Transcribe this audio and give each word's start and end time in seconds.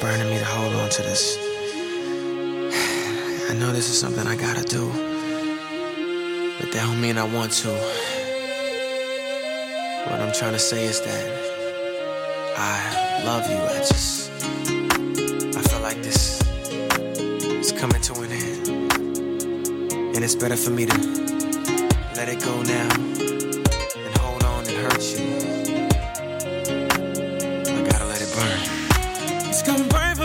Burning 0.00 0.30
me 0.30 0.38
to 0.38 0.44
hold 0.44 0.74
on 0.74 0.88
to 0.90 1.02
this. 1.02 1.36
I 3.50 3.54
know 3.54 3.72
this 3.72 3.90
is 3.90 3.98
something 3.98 4.28
I 4.28 4.36
gotta 4.36 4.62
do, 4.62 4.86
but 6.60 6.70
that 6.70 6.84
don't 6.86 7.00
mean 7.00 7.18
I 7.18 7.24
want 7.24 7.50
to. 7.64 7.70
What 10.08 10.20
I'm 10.20 10.32
trying 10.32 10.52
to 10.52 10.58
say 10.60 10.84
is 10.84 11.00
that 11.00 11.28
I 12.56 13.24
love 13.24 13.50
you. 13.50 13.56
I 13.56 13.78
just, 13.78 14.30
I 15.56 15.62
feel 15.62 15.80
like 15.80 16.00
this 16.00 16.42
is 17.42 17.72
coming 17.72 18.00
to 18.02 18.20
an 18.20 18.30
end, 18.30 18.68
and 20.14 20.22
it's 20.22 20.36
better 20.36 20.56
for 20.56 20.70
me 20.70 20.86
to 20.86 20.96
let 22.14 22.28
it 22.28 22.40
go 22.44 22.62
now 22.62 22.88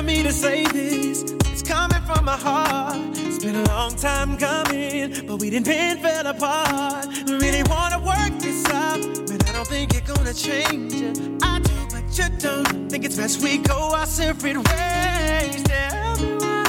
me 0.04 0.24
to 0.24 0.32
say 0.32 0.66
this. 0.66 1.24
It's 1.52 1.62
coming 1.62 2.02
from 2.02 2.26
my 2.26 2.36
heart. 2.36 2.98
It's 3.16 3.44
been 3.44 3.56
a 3.56 3.64
long 3.66 3.96
time 3.96 4.38
coming, 4.38 5.26
but 5.26 5.38
we 5.40 5.50
didn't 5.50 5.66
been 5.66 5.98
fell 6.00 6.28
apart. 6.28 7.08
We 7.26 7.34
really 7.36 7.64
wanna 7.64 8.00
work 8.00 8.40
this 8.40 8.66
out, 8.70 9.02
but 9.28 9.50
I 9.50 9.54
don't 9.54 9.68
think 9.68 9.94
you're 9.94 10.16
gonna 10.16 10.34
change 10.34 10.94
it. 10.96 11.18
I 11.42 11.60
do, 11.60 11.76
but 11.92 12.06
you 12.18 12.28
don't. 12.40 12.90
Think 12.90 13.06
it's 13.06 13.18
best 13.18 13.42
we 13.42 13.58
go 13.58 13.94
our 13.94 14.06
separate 14.06 14.58
ways. 14.58 15.64
Tell 15.64 16.16
me 16.18 16.34
why 16.42 16.64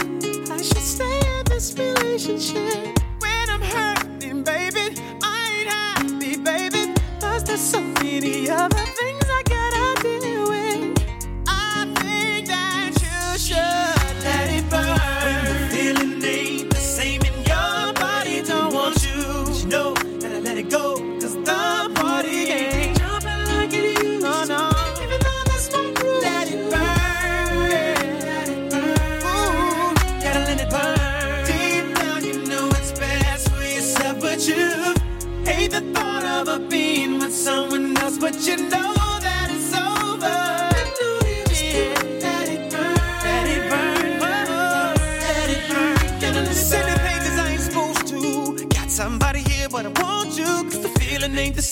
I 0.51 0.62
should 0.62 0.89
stay 0.97 1.19
in 1.39 1.45
this 1.47 1.75
relationship 1.77 2.99
when 3.21 3.51
I'm 3.51 3.62
hurting, 3.62 4.43
baby. 4.45 4.97
I 5.22 5.37
ain't 5.59 5.69
happy, 5.69 6.37
baby. 6.37 6.95
Cause 7.21 7.43
there's 7.45 7.61
so 7.61 7.81
many 7.81 8.49
other 8.49 8.77
things 8.77 9.03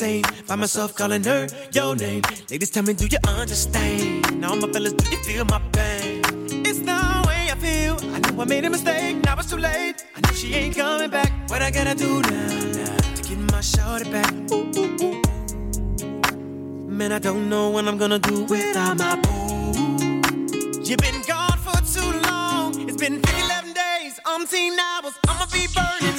same. 0.02 0.24
Find 0.48 0.60
myself 0.60 0.90
calling 0.96 1.24
her 1.24 1.46
your 1.72 1.94
name. 1.94 2.22
Ladies, 2.50 2.70
tell 2.70 2.82
me, 2.82 2.92
do 2.94 3.06
you 3.14 3.20
understand? 3.28 4.40
Now, 4.40 4.54
my 4.62 4.68
fellas, 4.72 4.94
do 4.94 5.04
you 5.14 5.20
feel 5.28 5.44
my 5.54 5.60
pain? 5.76 6.20
It's 6.68 6.80
the 6.90 6.98
way 7.28 7.42
I 7.54 7.56
feel. 7.66 7.94
I 8.14 8.18
know 8.22 8.42
I 8.42 8.44
made 8.52 8.64
a 8.64 8.70
mistake, 8.70 9.16
now 9.24 9.36
it's 9.40 9.50
too 9.50 9.60
late. 9.68 9.98
I 10.16 10.18
know 10.22 10.34
she 10.40 10.48
ain't 10.54 10.74
coming 10.76 11.10
back. 11.18 11.30
What 11.50 11.60
I 11.62 11.70
gotta 11.70 11.94
do 12.04 12.10
now, 12.32 12.52
now 12.78 12.96
to 13.16 13.22
get 13.28 13.38
my 13.54 13.60
shorty 13.72 14.08
back? 14.16 14.32
Ooh, 14.50 14.78
ooh, 14.80 15.04
ooh. 15.04 15.20
Man, 16.98 17.10
I 17.18 17.20
don't 17.28 17.48
know 17.52 17.70
what 17.74 17.84
I'm 17.88 17.98
gonna 18.02 18.22
do 18.30 18.36
without 18.54 18.94
my 19.04 19.14
boo. 19.24 19.40
You've 20.86 21.02
been 21.06 21.20
gone 21.32 21.58
for 21.66 21.78
too 21.94 22.10
long. 22.28 22.68
It's 22.88 23.00
been 23.04 23.16
11 23.44 23.72
days, 23.84 24.14
umpteen 24.32 24.74
hours. 24.86 25.14
I'ma 25.28 25.46
be 25.56 25.64
burning 25.76 26.18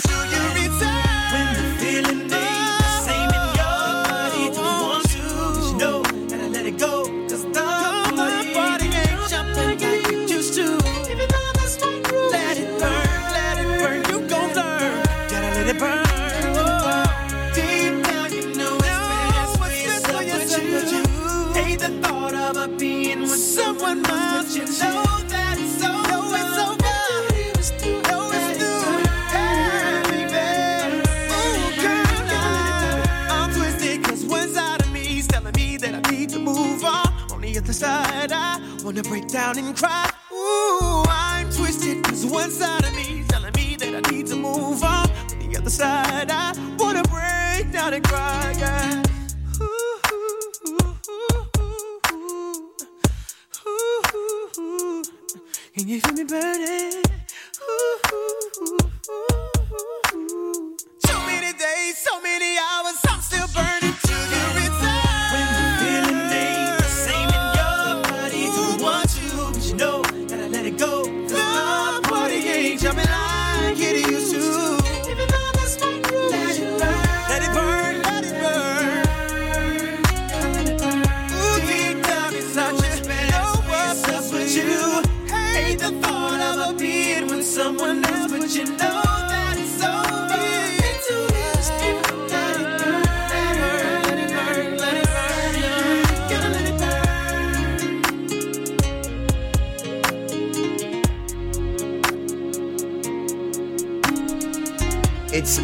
cry. 39.75 40.02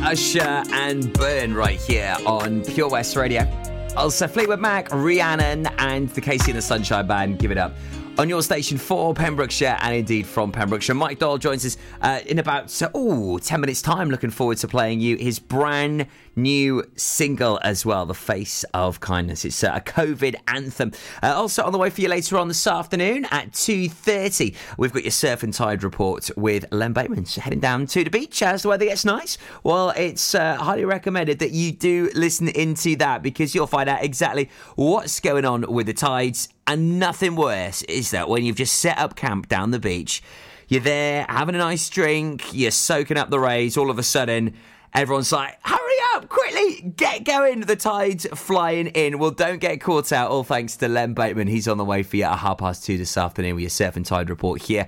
Usher 0.10 0.64
and 0.72 1.14
Burn 1.14 1.54
right 1.54 1.80
here 1.80 2.18
on 2.26 2.64
Pure 2.66 2.90
West 2.90 3.16
Radio. 3.16 3.48
Also, 3.96 4.28
Fleetwood 4.28 4.60
Mac, 4.60 4.92
Rhiannon, 4.92 5.68
and 5.78 6.10
the 6.10 6.20
KC 6.20 6.48
and 6.48 6.58
the 6.58 6.64
Sunshine 6.64 7.06
Band. 7.06 7.38
Give 7.38 7.52
it 7.52 7.60
up. 7.60 7.76
On 8.18 8.28
your 8.28 8.42
station 8.42 8.80
for 8.80 9.14
Pembrokeshire 9.14 9.78
and 9.82 9.96
indeed 9.96 10.26
from 10.26 10.52
Pembrokeshire. 10.52 10.96
Mike 10.96 11.20
Doyle 11.20 11.38
joins 11.38 11.64
us 11.64 11.78
uh, 12.02 12.22
in 12.26 12.40
about 12.40 12.76
oh, 12.96 13.38
10 13.38 13.62
minutes' 13.62 13.84
time. 13.84 14.10
Looking 14.10 14.32
forward 14.32 14.58
to 14.58 14.68
playing 14.68 15.00
you 15.00 15.16
his 15.16 15.38
brand 15.38 16.08
new 16.42 16.84
single 16.96 17.60
as 17.64 17.86
well, 17.86 18.06
The 18.06 18.14
Face 18.14 18.64
of 18.74 19.00
Kindness. 19.00 19.46
It's 19.46 19.62
a 19.64 19.82
COVID 19.86 20.36
anthem. 20.48 20.92
Uh, 21.22 21.34
also 21.36 21.64
on 21.64 21.72
the 21.72 21.78
way 21.78 21.90
for 21.90 22.02
you 22.02 22.08
later 22.08 22.38
on 22.38 22.48
this 22.48 22.66
afternoon 22.66 23.26
at 23.32 23.52
2.30, 23.52 24.56
we've 24.78 24.94
got 24.94 25.04
your 25.04 25.12
Surf 25.12 25.44
and 25.44 25.54
Tide 25.54 25.84
report 25.84 26.30
with 26.38 26.66
Len 26.72 26.94
Bateman. 26.94 27.26
So 27.26 27.42
heading 27.42 27.60
down 27.60 27.88
to 27.88 28.04
the 28.04 28.10
beach 28.10 28.42
as 28.42 28.64
the 28.64 28.70
weather 28.70 28.86
gets 28.86 29.06
nice. 29.06 29.38
Well, 29.64 29.92
it's 29.92 30.34
uh, 30.34 30.56
highly 30.56 30.86
recommended 30.86 31.40
that 31.40 31.52
you 31.52 31.72
do 31.72 32.10
listen 32.16 32.48
into 32.48 32.96
that 32.98 33.22
because 33.22 33.54
you'll 33.54 33.68
find 33.68 33.90
out 33.90 34.04
exactly 34.04 34.50
what's 34.76 35.20
going 35.20 35.46
on 35.46 35.72
with 35.72 35.88
the 35.88 35.94
tides. 35.94 36.50
And 36.68 37.00
nothing 37.00 37.36
worse 37.36 37.82
is 37.84 38.12
that 38.12 38.30
when 38.30 38.46
you've 38.46 38.56
just 38.56 38.76
set 38.76 38.98
up 38.98 39.16
camp 39.16 39.48
down 39.50 39.72
the 39.72 39.80
beach, 39.80 40.22
you're 40.70 40.82
there 40.82 41.26
having 41.28 41.56
a 41.56 41.58
nice 41.58 41.90
drink, 41.90 42.54
you're 42.54 42.70
soaking 42.70 43.18
up 43.18 43.32
the 43.32 43.40
rays, 43.40 43.76
all 43.76 43.90
of 43.90 43.98
a 43.98 44.04
sudden, 44.04 44.54
everyone's 44.94 45.32
like, 45.32 45.58
hurry 45.62 45.96
up, 46.14 46.30
quickly, 46.30 46.94
get 46.96 47.24
going. 47.24 47.62
The 47.62 47.76
tide's 47.76 48.26
flying 48.28 48.88
in. 48.88 49.20
Well, 49.20 49.32
don't 49.32 49.60
get 49.60 49.82
caught 49.82 50.12
out. 50.12 50.32
All 50.32 50.44
thanks 50.44 50.78
to 50.78 50.88
Len 50.88 51.14
Bateman. 51.14 51.48
He's 51.48 51.68
on 51.68 51.78
the 51.78 51.86
way 51.86 52.04
for 52.04 52.18
you 52.18 52.24
at 52.24 52.40
half 52.40 52.58
past 52.60 52.86
two 52.86 52.98
this 52.98 53.18
afternoon 53.18 53.56
with 53.56 53.62
your 53.62 53.70
Surf 53.70 53.96
and 53.96 54.06
Tide 54.06 54.30
report 54.30 54.62
here 54.64 54.88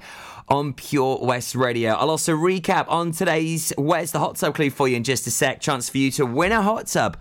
on 0.50 0.74
Pure 0.74 1.19
West 1.21 1.56
Radio. 1.56 1.94
I'll 1.94 2.09
also 2.09 2.36
recap 2.36 2.86
on 2.89 3.12
today's 3.12 3.71
Where's 3.77 4.12
the 4.12 4.19
Hot 4.19 4.36
Tub 4.36 4.53
clue 4.53 4.69
for 4.69 4.88
you 4.88 4.98
in 4.98 5.03
just 5.03 5.25
a 5.27 5.31
sec. 5.31 5.62
Chance 5.62 5.89
for 5.89 5.98
you 5.98 6.12
to 6.12 6.25
win 6.25 6.51
a 6.51 6.62
hot 6.62 6.88
tub 6.88 7.18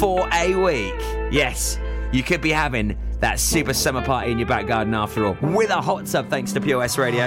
for 0.00 0.28
a 0.32 0.54
week. 0.54 0.94
Yes, 1.32 1.78
you 2.12 2.22
could 2.22 2.40
be 2.40 2.50
having 2.50 2.98
that 3.20 3.38
super 3.38 3.72
summer 3.72 4.02
party 4.02 4.32
in 4.32 4.38
your 4.38 4.48
back 4.48 4.66
garden 4.66 4.94
after 4.94 5.24
all 5.26 5.36
with 5.40 5.70
a 5.70 5.80
hot 5.80 6.06
tub 6.06 6.28
thanks 6.28 6.52
to 6.52 6.60
Pure 6.60 6.78
West 6.78 6.98
Radio. 6.98 7.26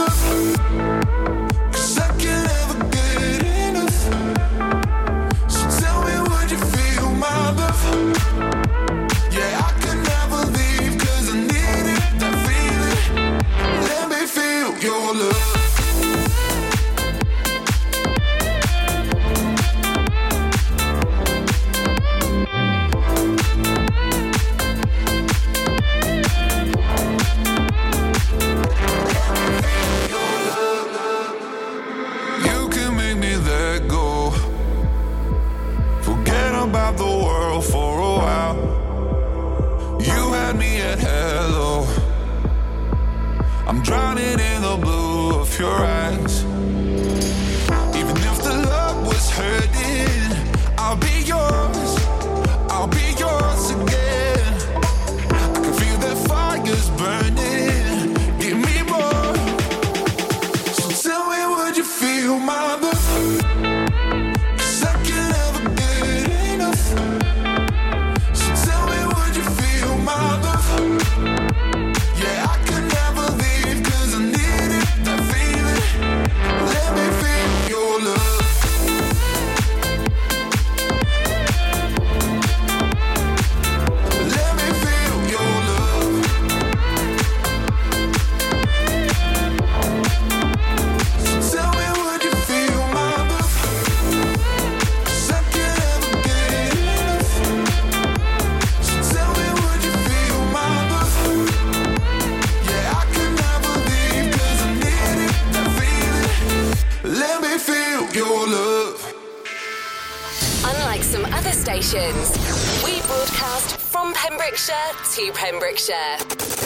to 114.91 115.31
Pembrokeshire. 115.33 116.17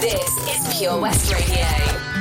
This 0.01 0.37
is 0.49 0.77
Pure 0.77 0.99
West 0.99 1.31
Radio. 1.31 2.14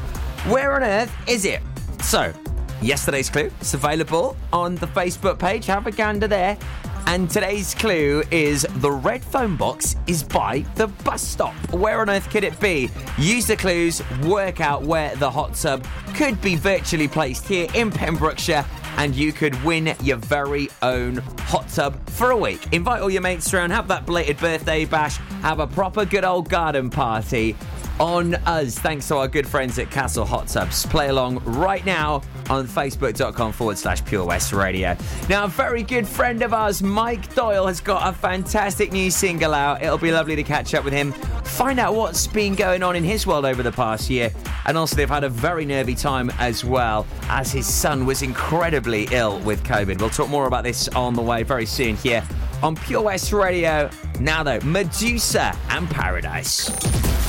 Where 0.48 0.74
on 0.74 0.84
earth 0.84 1.14
is 1.28 1.46
it? 1.46 1.62
So, 2.02 2.34
yesterday's 2.82 3.30
clue 3.30 3.50
is 3.62 3.74
available 3.74 4.36
on 4.52 4.76
the 4.76 4.88
Facebook 4.88 5.40
page. 5.40 5.66
Have 5.66 5.88
a 5.88 5.92
gander 5.92 6.28
there. 6.28 6.58
And 7.06 7.30
today's 7.30 7.76
clue 7.76 8.24
is 8.32 8.66
the 8.78 8.92
red 8.92 9.24
phone 9.24 9.56
box 9.56 9.96
is 10.08 10.24
by 10.24 10.66
the 10.76 10.88
bus 10.88 11.22
stop. 11.22 11.54
Where 11.72 12.02
on 12.02 12.10
earth 12.10 12.30
could 12.30 12.44
it 12.44 12.60
be? 12.60 12.90
Use 13.18 13.46
the 13.46 13.56
clues, 13.56 14.02
work 14.24 14.62
out 14.62 14.84
where 14.84 15.16
the 15.18 15.30
hot 15.30 15.54
tub 15.56 15.86
could 16.16 16.42
be 16.42 16.56
virtually 16.56 17.08
placed 17.08 17.48
here 17.48 17.68
in 17.76 17.92
Pembrokeshire, 17.92 18.66
and 18.98 19.16
you 19.16 19.34
could 19.34 19.62
win 19.64 19.94
your 20.02 20.18
very 20.18 20.70
own 20.82 21.18
hot 21.18 21.68
tub 21.70 22.00
for 22.10 22.32
a 22.32 22.38
week. 22.38 22.74
Invite 22.74 23.02
all 23.02 23.10
your 23.10 23.22
mates 23.22 23.54
around, 23.54 23.72
have 23.72 23.88
that 23.90 24.06
belated 24.06 24.38
birthday 24.38 24.86
bash, 24.86 25.18
have 25.42 25.60
a 25.60 25.68
proper 25.68 26.06
good 26.06 26.24
old 26.24 26.50
garden 26.50 26.90
party 26.90 27.56
on 28.00 28.36
us, 28.46 28.78
thanks 28.78 29.08
to 29.08 29.18
our 29.18 29.28
good 29.28 29.48
friends 29.48 29.78
at 29.80 29.92
Castle 29.92 30.26
Hot 30.26 30.48
Tubs. 30.48 30.86
Play 30.88 31.10
along 31.10 31.44
right 31.44 31.86
now 31.86 32.22
on 32.50 32.68
facebook.com 32.68 33.52
forward 33.52 33.78
slash 33.78 34.04
Pure 34.06 34.26
West 34.26 34.54
Radio. 34.54 34.98
Now, 35.30 35.46
a 35.46 35.48
very 35.48 35.84
good 35.84 36.08
friend 36.08 36.42
of 36.42 36.54
ours, 36.54 36.82
Mike 36.82 37.34
Doyle, 37.36 37.68
has 37.68 37.80
got 37.80 38.08
a 38.08 38.18
fantastic 38.18 38.92
new 38.92 39.12
single 39.12 39.54
out. 39.54 39.82
It'll 39.82 39.98
be 39.98 40.12
lovely 40.12 40.36
to 40.36 40.44
catch 40.44 40.74
up 40.74 40.84
with 40.84 40.94
him, 40.94 41.12
find 41.44 41.80
out 41.80 41.94
what's 41.94 42.28
been 42.28 42.56
going 42.56 42.84
on 42.84 42.96
in 42.96 43.04
his 43.04 43.28
world 43.28 43.46
over 43.46 43.64
the 43.64 43.72
past 43.72 44.10
year, 44.10 44.32
and 44.66 44.78
also 44.78 44.96
they've 44.96 45.08
had 45.08 45.24
a 45.24 45.30
very 45.30 45.66
nervy 45.66 45.96
time 45.96 46.32
as 46.40 46.66
well, 46.66 47.06
as 47.30 47.52
his 47.52 47.68
son 47.68 48.06
was 48.06 48.22
incredibly 48.22 49.08
ill 49.12 49.40
with 49.42 49.64
COVID. 49.64 50.00
We'll 50.00 50.10
talk 50.10 50.30
more 50.30 50.48
about 50.48 50.64
this 50.64 50.88
on 50.90 51.14
the 51.14 51.22
way 51.22 51.44
very 51.44 51.66
soon 51.66 51.96
here 51.98 52.24
on 52.62 52.76
Pure 52.76 53.04
West 53.04 53.32
Radio. 53.32 53.90
Now, 54.20 54.42
though, 54.42 54.60
Meduza 54.60 55.56
and 55.70 55.90
Paradise. 55.90 57.13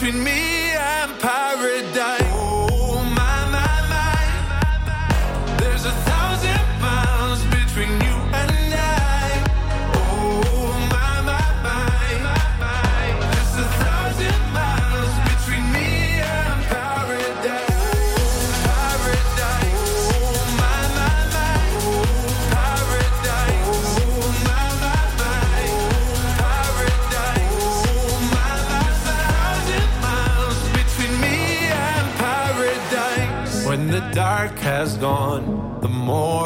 between 0.00 0.22
me 0.22 0.57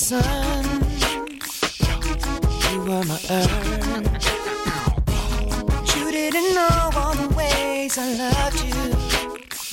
sun. 0.00 0.64
You 2.72 2.80
were 2.80 3.04
my 3.04 3.20
earth. 3.30 3.56
You 5.94 6.10
didn't 6.10 6.54
know 6.54 6.90
all 6.96 7.14
the 7.14 7.28
ways 7.36 7.98
I 7.98 8.08
loved 8.22 8.60
you. 8.68 8.80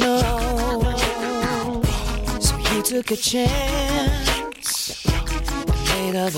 No. 0.04 0.16
So 2.40 2.54
you 2.72 2.82
took 2.84 3.12
a 3.12 3.16
chance 3.16 3.97
But 6.18 6.34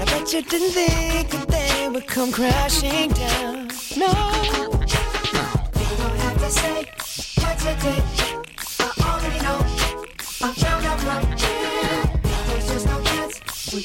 I 0.00 0.04
bet 0.04 0.32
you 0.32 0.42
didn't 0.42 0.70
think 0.70 1.30
that 1.30 1.48
they 1.48 1.88
would 1.88 2.06
come 2.06 2.30
crashing 2.30 3.10
down. 3.10 3.66
No. 3.96 4.06
You 4.06 5.96
don't 5.98 6.18
have 6.22 6.38
to 6.38 6.50
say 6.50 6.86
what 7.42 7.58
you 7.64 7.74
did. 7.82 8.04
I 8.78 8.92
already 9.10 9.40
know. 9.42 9.58
I 10.40 10.52
found 10.54 10.86
out 10.86 11.00
from 11.00 11.26
him. 11.26 12.20
There's 12.46 12.68
just 12.68 12.86
no 12.86 13.02
chance 13.02 13.40
me. 13.72 13.82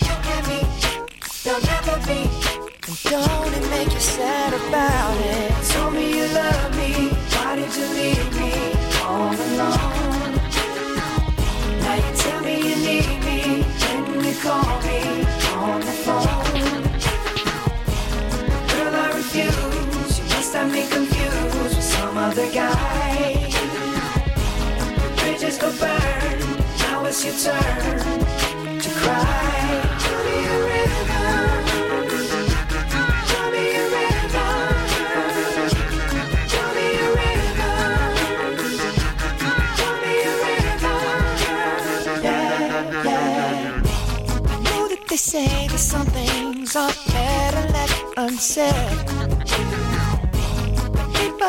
Don't 3.10 3.54
it 3.56 3.70
make 3.72 3.92
you 3.92 4.00
sad 4.00 4.54
about 4.54 5.18
it? 5.18 5.52
Told 5.72 5.94
me 5.96 6.20
you 6.20 6.28
love 6.28 6.78
me. 6.78 7.10
Why 7.34 7.56
did 7.56 7.76
you 7.76 7.88
leave 7.88 8.40
me 8.40 8.54
all 9.02 9.34
alone? 9.34 10.05
Some 22.36 22.44
other 22.44 22.54
guy. 22.54 23.34
Bridges 25.18 25.58
go 25.58 25.72
burn. 25.80 26.58
Now 26.80 27.06
it's 27.06 27.24
your 27.24 27.34
turn 27.36 28.80
to 28.80 28.90
cry. 28.90 29.95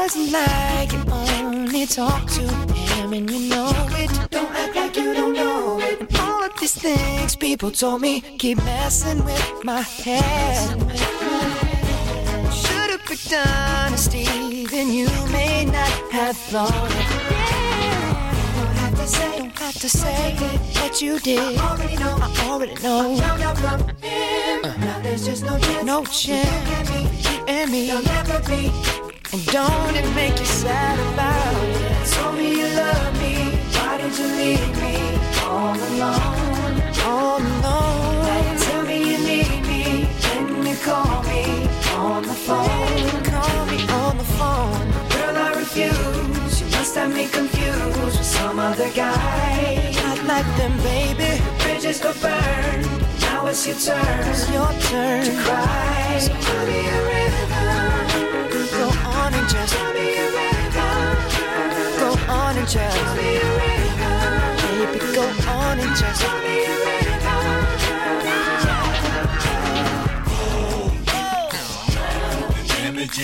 Wasn't 0.06 0.30
like 0.30 0.92
you 0.92 1.02
only 1.10 1.84
talk 1.84 2.30
to 2.30 2.42
him 2.42 3.12
and 3.12 3.28
you 3.28 3.48
know 3.48 3.72
it. 3.90 4.30
Don't 4.30 4.52
act 4.54 4.76
like 4.76 4.96
you 4.96 5.12
don't 5.12 5.32
know 5.32 5.80
it. 5.80 5.98
And 5.98 6.16
all 6.18 6.44
of 6.44 6.56
these 6.60 6.74
things 6.74 7.34
people 7.34 7.72
told 7.72 8.02
me 8.02 8.20
keep 8.20 8.58
messing 8.58 9.24
with 9.24 9.64
my 9.64 9.80
head. 9.80 10.68
Should've 12.52 13.04
picked 13.04 13.34
honesty, 13.34 14.66
then 14.66 14.92
you 14.92 15.08
may 15.32 15.64
not 15.64 15.90
have 16.12 16.36
thought 16.36 16.70
it. 16.70 17.06
Don't 18.54 18.76
have 18.76 18.94
to 18.94 19.06
say, 19.08 19.38
don't 19.38 19.58
have 19.58 19.74
to 19.74 19.88
say 19.88 20.36
what 20.80 21.02
you 21.02 21.18
did. 21.18 21.58
I 21.58 21.68
already 21.68 21.96
know, 21.96 22.16
I 22.20 22.48
already 22.48 22.74
know. 22.80 23.16
Found 23.16 23.42
out 23.42 23.58
from 23.58 23.80
him. 24.04 24.62
Now 24.62 25.00
there's 25.02 25.26
just 25.26 25.44
no 25.44 25.58
chance. 25.58 25.84
No 25.84 26.04
chance. 26.04 27.28
You 27.28 27.44
and 27.48 27.72
me, 27.72 27.88
you'll 27.88 28.02
never 28.02 28.38
be. 28.48 29.05
Don't 29.44 29.94
it 29.94 30.08
make 30.14 30.38
you 30.38 30.46
sad 30.46 30.98
about 31.12 31.62
it? 31.62 32.08
Told 32.08 32.38
me 32.38 32.58
you 32.58 32.68
love 32.74 33.12
me. 33.20 33.34
Why 33.76 33.98
did 33.98 34.16
you 34.16 34.28
leave 34.28 34.80
me 34.80 34.96
all 35.44 35.76
alone? 35.76 36.80
All 37.04 37.36
alone. 37.36 38.24
Now 38.24 38.56
tell 38.64 38.82
me 38.86 38.96
you 39.10 39.18
need 39.18 39.60
me. 39.68 40.06
When 40.32 40.66
you 40.66 40.76
call 40.76 41.22
me 41.24 41.68
on 41.96 42.22
the 42.22 42.32
phone. 42.32 43.24
Call 43.24 43.66
me 43.66 43.78
on 44.00 44.16
the 44.16 44.24
phone. 44.24 44.88
Girl, 45.10 45.36
I 45.36 45.52
refuse. 45.58 46.60
You 46.62 46.66
must 46.70 46.94
have 46.94 47.12
me 47.12 47.28
confused 47.28 48.00
with 48.02 48.24
some 48.24 48.58
other 48.58 48.90
guy. 48.92 49.92
Not 50.02 50.24
like 50.24 50.56
them, 50.56 50.78
baby. 50.78 51.42
Bridges 51.62 52.00
go 52.00 52.14
burn. 52.22 52.80
Now 53.20 53.46
it's 53.48 53.66
your 53.66 53.76
turn. 53.76 54.28
It's 54.30 54.50
your 54.50 54.72
turn 54.88 55.26
to 55.26 55.42
cry. 55.42 55.85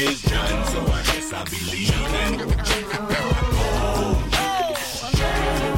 Is 0.02 0.22
done, 0.22 0.64
so 0.66 0.80
I 0.80 1.02
guess 1.02 1.32
I'll 1.32 1.44
be 1.44 1.58
leaving. 1.70 2.38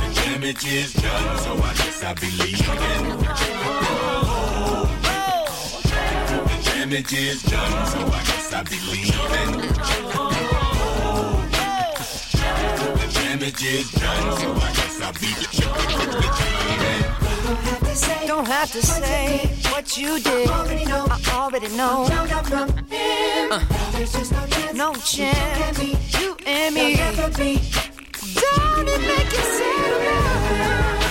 The 0.01 0.11
damage 0.15 0.65
is 0.65 0.93
done, 0.95 1.39
so 1.39 1.53
I 1.53 1.75
guess 1.75 2.03
I'll 2.05 2.15
be 2.15 2.31
leaving. 2.41 3.19
The 6.49 6.57
damage 6.65 7.13
is 7.13 7.43
done, 7.43 7.87
so 7.87 7.99
I 7.99 8.23
guess 8.29 8.53
I'll 8.53 8.65
be 8.65 8.79
leaving. 8.93 9.51
The 12.99 13.07
damage 13.15 13.63
is 13.63 13.91
done, 13.93 14.37
so 14.39 14.53
I 14.55 14.73
guess 14.73 15.01
I'll 15.03 15.13
be 15.13 15.27
leaving. 15.53 17.24
Don't 17.45 18.47
have 18.47 18.73
to 18.73 18.81
say 18.81 19.51
what 19.71 19.99
you 19.99 20.19
did. 20.19 20.49
I 20.49 21.21
already 21.35 21.69
know. 21.77 22.07
Uh, 23.51 23.61
no 24.75 24.95
chance. 24.95 25.79
You 26.19 26.37
and 26.47 26.75
me. 26.75 26.97
Don't 26.97 28.89
it 28.89 29.01
make 29.01 29.31
you 29.31 29.45
sad? 29.59 31.04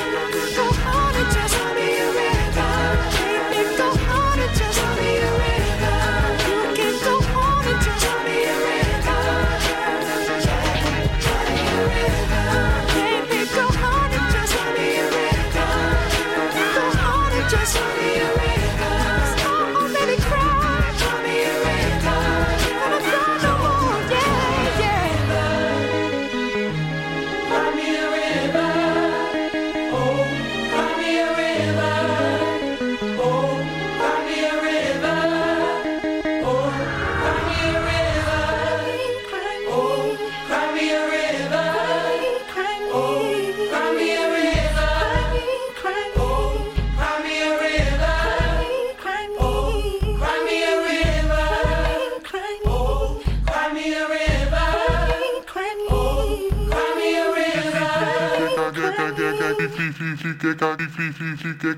significa 60.96 61.73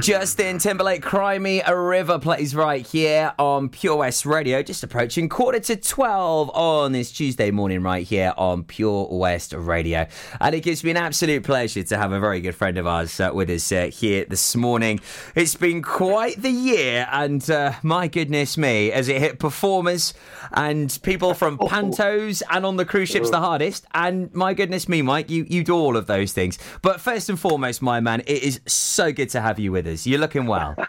Justin 0.00 0.58
Timberlake, 0.58 1.02
Cry 1.02 1.38
Me 1.38 1.62
a 1.62 1.74
River 1.74 2.18
plays 2.18 2.54
right 2.54 2.86
here 2.86 3.32
on 3.38 3.70
Pure 3.70 3.96
West 3.96 4.26
Radio, 4.26 4.62
just 4.62 4.82
approaching 4.82 5.28
quarter 5.28 5.58
to 5.60 5.76
12 5.76 6.50
on 6.50 6.92
this 6.92 7.10
Tuesday 7.10 7.50
morning, 7.50 7.82
right 7.82 8.06
here 8.06 8.34
on 8.36 8.64
Pure 8.64 9.08
West 9.10 9.54
Radio. 9.54 10.06
And 10.40 10.54
it 10.54 10.60
gives 10.60 10.84
me 10.84 10.90
an 10.90 10.98
absolute 10.98 11.44
pleasure 11.44 11.82
to 11.82 11.96
have 11.96 12.12
a 12.12 12.20
very 12.20 12.42
good 12.42 12.54
friend 12.54 12.76
of 12.76 12.86
ours 12.86 13.18
uh, 13.20 13.30
with 13.32 13.48
us 13.48 13.72
uh, 13.72 13.90
here 13.92 14.26
this 14.28 14.54
morning. 14.54 15.00
It's 15.34 15.54
been 15.54 15.80
quite 15.82 16.42
the 16.42 16.50
year, 16.50 17.06
and 17.10 17.48
uh, 17.50 17.72
my 17.82 18.06
goodness 18.08 18.58
me, 18.58 18.92
as 18.92 19.08
it 19.08 19.18
hit 19.18 19.38
performers 19.38 20.12
and 20.52 20.98
people 21.02 21.32
from 21.32 21.56
Pantos 21.70 22.42
and 22.50 22.66
on 22.66 22.76
the 22.76 22.84
cruise 22.84 23.08
ships 23.08 23.30
the 23.30 23.40
hardest. 23.40 23.86
And 23.94 24.32
my 24.34 24.52
goodness 24.52 24.88
me, 24.88 25.00
Mike, 25.00 25.30
you, 25.30 25.46
you 25.48 25.64
do 25.64 25.74
all 25.74 25.96
of 25.96 26.06
those 26.06 26.32
things. 26.32 26.58
But 26.82 27.00
first 27.00 27.30
and 27.30 27.40
foremost, 27.40 27.80
my 27.80 28.00
man, 28.00 28.20
it 28.20 28.42
is 28.42 28.60
so 28.66 29.10
good 29.10 29.30
to 29.30 29.40
have 29.40 29.58
you 29.58 29.69
with 29.70 29.86
us. 29.86 30.06
You're 30.06 30.20
looking 30.20 30.46
well. 30.46 30.74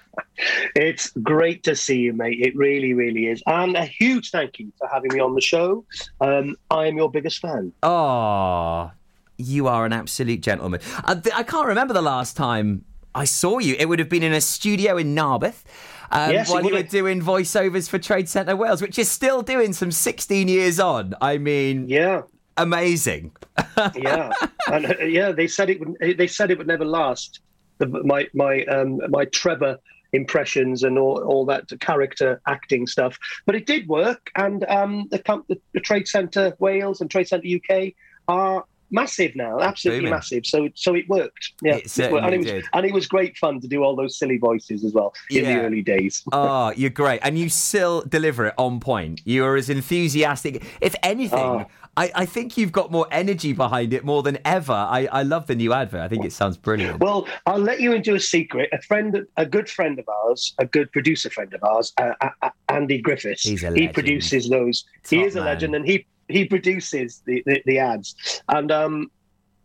It's 0.75 1.11
great 1.21 1.61
to 1.63 1.75
see 1.75 1.97
you, 1.99 2.13
mate. 2.13 2.39
It 2.39 2.55
really, 2.55 2.93
really 2.93 3.27
is. 3.27 3.43
And 3.45 3.75
a 3.75 3.85
huge 3.85 4.31
thank 4.31 4.57
you 4.57 4.71
for 4.79 4.87
having 4.87 5.13
me 5.13 5.19
on 5.19 5.35
the 5.35 5.41
show. 5.41 5.85
Um, 6.19 6.55
I 6.71 6.87
am 6.87 6.97
your 6.97 7.11
biggest 7.11 7.39
fan. 7.39 7.71
Oh, 7.83 8.89
You 9.37 9.67
are 9.67 9.85
an 9.85 9.93
absolute 9.93 10.41
gentleman. 10.41 10.79
I, 11.03 11.21
I 11.35 11.43
can't 11.43 11.67
remember 11.67 11.93
the 11.93 12.01
last 12.01 12.37
time 12.37 12.85
I 13.13 13.25
saw 13.25 13.59
you. 13.59 13.75
It 13.77 13.87
would 13.87 13.99
have 13.99 14.09
been 14.09 14.23
in 14.23 14.33
a 14.33 14.41
studio 14.41 14.97
in 14.97 15.13
Narberth. 15.13 15.63
Um, 16.09 16.31
Yes, 16.31 16.49
while 16.49 16.63
you 16.65 16.73
were 16.73 16.81
doing 16.83 17.21
voiceovers 17.21 17.87
for 17.87 17.99
Trade 17.99 18.27
Centre 18.27 18.55
Wales, 18.55 18.81
which 18.81 18.97
is 18.97 19.11
still 19.11 19.43
doing 19.43 19.73
some 19.73 19.91
16 19.91 20.47
years 20.47 20.79
on. 20.79 21.13
I 21.21 21.37
mean, 21.37 21.87
Yeah, 21.87 22.23
amazing. 22.57 23.31
yeah, 23.95 24.31
and 24.71 24.85
uh, 24.87 25.03
yeah. 25.03 25.31
They 25.31 25.47
said 25.47 25.69
it 25.69 25.79
would. 25.79 26.17
They 26.17 26.27
said 26.27 26.49
it 26.51 26.57
would 26.57 26.67
never 26.67 26.85
last. 26.85 27.41
The, 27.81 28.03
my 28.03 28.27
my 28.33 28.63
um, 28.65 28.99
my 29.09 29.25
Trevor 29.25 29.77
impressions 30.13 30.83
and 30.83 30.97
all, 30.99 31.23
all 31.23 31.45
that 31.45 31.69
character 31.79 32.41
acting 32.47 32.85
stuff, 32.85 33.17
but 33.45 33.55
it 33.55 33.65
did 33.65 33.87
work. 33.87 34.29
And 34.35 34.65
um, 34.69 35.07
the, 35.09 35.17
the, 35.47 35.57
the 35.73 35.79
Trade 35.79 36.07
Centre 36.07 36.53
Wales 36.59 36.99
and 37.01 37.09
Trade 37.09 37.27
Centre 37.29 37.47
UK 37.47 37.93
are 38.27 38.65
massive 38.93 39.33
now, 39.37 39.57
absolutely 39.61 40.01
Booming. 40.01 40.11
massive. 40.11 40.45
So 40.45 40.67
so 40.75 40.95
it 40.95 41.07
worked. 41.07 41.53
Yeah, 41.63 41.75
It 41.77 41.89
certainly 41.89 42.21
and 42.23 42.33
it 42.33 42.37
was 42.39 42.45
did. 42.47 42.65
and 42.73 42.85
it 42.85 42.93
was 42.93 43.07
great 43.07 43.37
fun 43.37 43.61
to 43.61 43.67
do 43.69 43.83
all 43.83 43.95
those 43.95 44.17
silly 44.19 44.37
voices 44.37 44.83
as 44.83 44.91
well 44.93 45.13
in 45.29 45.45
Yeah. 45.45 45.55
the 45.55 45.65
early 45.65 45.81
days. 45.81 46.21
Oh, 46.33 46.71
you're 46.75 46.89
great. 46.89 47.21
And 47.23 47.39
you 47.39 47.47
still 47.47 48.01
deliver 48.01 48.47
it 48.47 48.53
on 48.57 48.81
point. 48.81 49.21
You 49.23 49.45
are 49.45 49.55
as 49.55 49.69
enthusiastic. 49.69 50.63
If 50.81 50.93
anything, 51.03 51.39
Oh. 51.39 51.65
I, 51.97 52.11
I 52.15 52.25
think 52.25 52.57
you've 52.57 52.71
got 52.71 52.89
more 52.91 53.05
energy 53.11 53.51
behind 53.51 53.93
it 53.93 54.05
more 54.05 54.23
than 54.23 54.37
ever. 54.45 54.71
I, 54.71 55.09
I 55.11 55.23
love 55.23 55.47
the 55.47 55.55
new 55.55 55.73
advert. 55.73 55.99
I 55.99 56.07
think 56.07 56.23
it 56.23 56.31
sounds 56.31 56.55
brilliant. 56.55 56.99
Well, 57.01 57.27
I'll 57.45 57.59
let 57.59 57.81
you 57.81 57.91
into 57.91 58.15
a 58.15 58.19
secret. 58.19 58.69
A 58.71 58.81
friend, 58.81 59.25
a 59.35 59.45
good 59.45 59.69
friend 59.69 59.99
of 59.99 60.07
ours, 60.07 60.53
a 60.57 60.65
good 60.65 60.91
producer 60.93 61.29
friend 61.29 61.53
of 61.53 61.63
ours, 61.63 61.91
uh, 61.97 62.13
uh, 62.21 62.29
uh, 62.41 62.49
Andy 62.69 63.01
Griffiths. 63.01 63.43
He's 63.43 63.63
a 63.63 63.73
he 63.73 63.89
produces 63.89 64.49
those. 64.49 64.85
he 65.07 65.17
Top 65.17 65.25
is 65.27 65.35
a 65.35 65.41
legend, 65.41 65.75
and 65.75 65.85
he 65.85 66.05
he 66.29 66.45
produces 66.45 67.21
the 67.25 67.43
the, 67.45 67.61
the 67.65 67.79
ads. 67.79 68.41
And 68.47 68.71
um, 68.71 69.11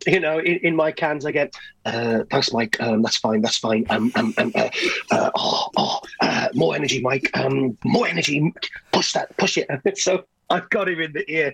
you 0.05 0.19
know, 0.19 0.39
in, 0.39 0.57
in 0.57 0.75
my 0.75 0.91
cans, 0.91 1.25
I 1.25 1.31
get 1.31 1.53
uh, 1.85 2.23
thanks, 2.29 2.51
Mike. 2.51 2.75
Um, 2.81 3.03
that's 3.03 3.17
fine. 3.17 3.41
That's 3.41 3.57
fine. 3.57 3.85
Um, 3.89 4.11
um, 4.15 4.33
um 4.37 4.51
uh, 4.53 4.69
uh, 5.11 5.31
oh, 5.33 5.69
oh, 5.77 5.99
uh, 6.19 6.49
more 6.53 6.75
energy, 6.75 7.01
Mike. 7.01 7.29
Um, 7.35 7.77
more 7.85 8.05
energy. 8.05 8.53
Push 8.91 9.13
that. 9.13 9.35
Push 9.37 9.59
it. 9.59 9.69
so 9.97 10.25
I've 10.49 10.69
got 10.69 10.89
him 10.89 10.99
in 10.99 11.13
the 11.13 11.29
ear. 11.31 11.53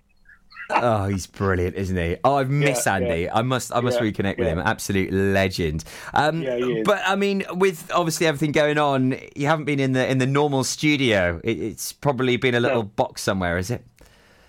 Oh, 0.69 1.06
he's 1.08 1.28
brilliant, 1.28 1.76
isn't 1.76 1.95
he? 1.97 2.17
Oh, 2.23 2.36
I've 2.36 2.49
missed 2.49 2.86
Yeah, 2.86 2.95
Andy. 2.95 3.30
I 3.30 3.41
must, 3.41 3.73
I 3.76 3.82
must 3.82 3.99
Yeah, 3.99 4.08
reconnect 4.08 4.38
with 4.38 4.47
him. 4.47 4.60
Absolute 4.60 5.12
legend. 5.12 5.84
Um, 6.13 6.41
Yeah, 6.41 6.56
he 6.58 6.63
is. 6.80 6.86
But 6.86 7.02
I 7.06 7.15
mean, 7.15 7.43
with 7.52 7.91
obviously 7.93 8.28
everything 8.28 8.52
going 8.52 8.78
on, 8.78 9.15
you 9.36 9.47
haven't 9.47 9.65
been 9.65 9.80
in 9.80 9.91
the 9.93 10.10
in 10.10 10.17
the 10.17 10.28
normal 10.28 10.63
studio. 10.63 11.39
It, 11.43 11.60
it's 11.60 11.91
probably 11.93 12.38
been 12.38 12.56
a 12.56 12.60
little 12.60 12.84
box 12.84 13.21
somewhere, 13.21 13.58
is 13.58 13.69
it? 13.69 13.86